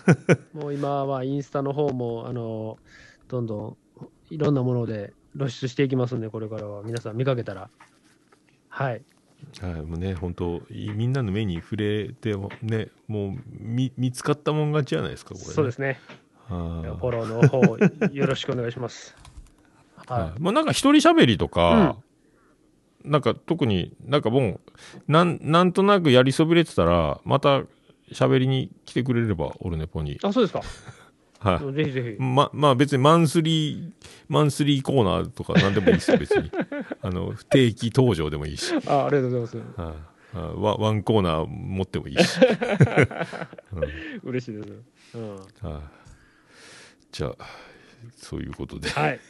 [0.57, 2.79] もう今はインスタの方も、あの、
[3.29, 3.77] どんどん
[4.31, 7.71] いろんなもので露出していきますんで、これからは皆さん見かけたら。
[8.69, 9.03] はい。
[9.61, 15.53] はい、もうね、本当いみんなの目に触れてもね、もう見見つかったもん勝ちじゃないですか、これ、ね。
[15.53, 15.99] そうですね。
[16.49, 19.17] はフォローの方、よろしくお願いします。
[20.09, 20.13] い。
[20.13, 21.97] ははいまあなんか一人喋りとか、
[23.05, 24.61] なんか特になんかもう、
[25.09, 27.63] なんなんとなくやりそびれてたら、また
[28.13, 30.13] 喋りに来てくれれば、オルネポに。
[30.13, 30.19] い。
[30.23, 30.63] あ、そうですか。
[31.39, 31.73] はい。
[31.75, 32.23] ぜひぜひ。
[32.23, 33.91] ま、まあ別にマンスリー、
[34.29, 36.51] マンスリーコーナーとか何でもいいですよ、別に。
[37.03, 38.73] あの、不定期登場でもいいし。
[38.87, 39.81] あ、ありがとうございます。
[39.81, 42.41] はいあワワンコーナー持ってもいいし。
[44.25, 44.69] 嬉しいです。
[45.15, 45.37] うん。
[45.37, 46.03] はい
[47.13, 47.47] じゃあ、
[48.17, 48.89] そういうことで。
[48.89, 49.21] いはい。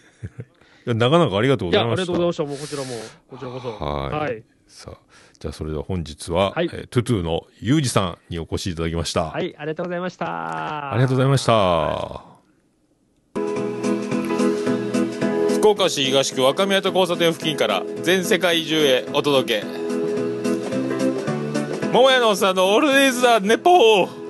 [0.84, 2.02] やなかなかありがとうございました。
[2.02, 2.44] りがとうございました。
[2.44, 2.88] もうこちらも、
[3.28, 3.84] こちらこそ。
[3.84, 4.44] はいはい。
[4.68, 4.98] さあ、
[5.42, 9.24] じゃあそれでは本日は、はいえートゥトゥのユージさんにお越しいただきました。
[9.24, 10.92] はい、ありがとうございました。
[10.92, 12.22] ありがとうございました。
[15.58, 19.66] 福岡市東区若宮と交差点付近から全世界中へお届け。
[21.92, 24.21] 桃屋のおっさんのオールデイズ・ザ・ネポー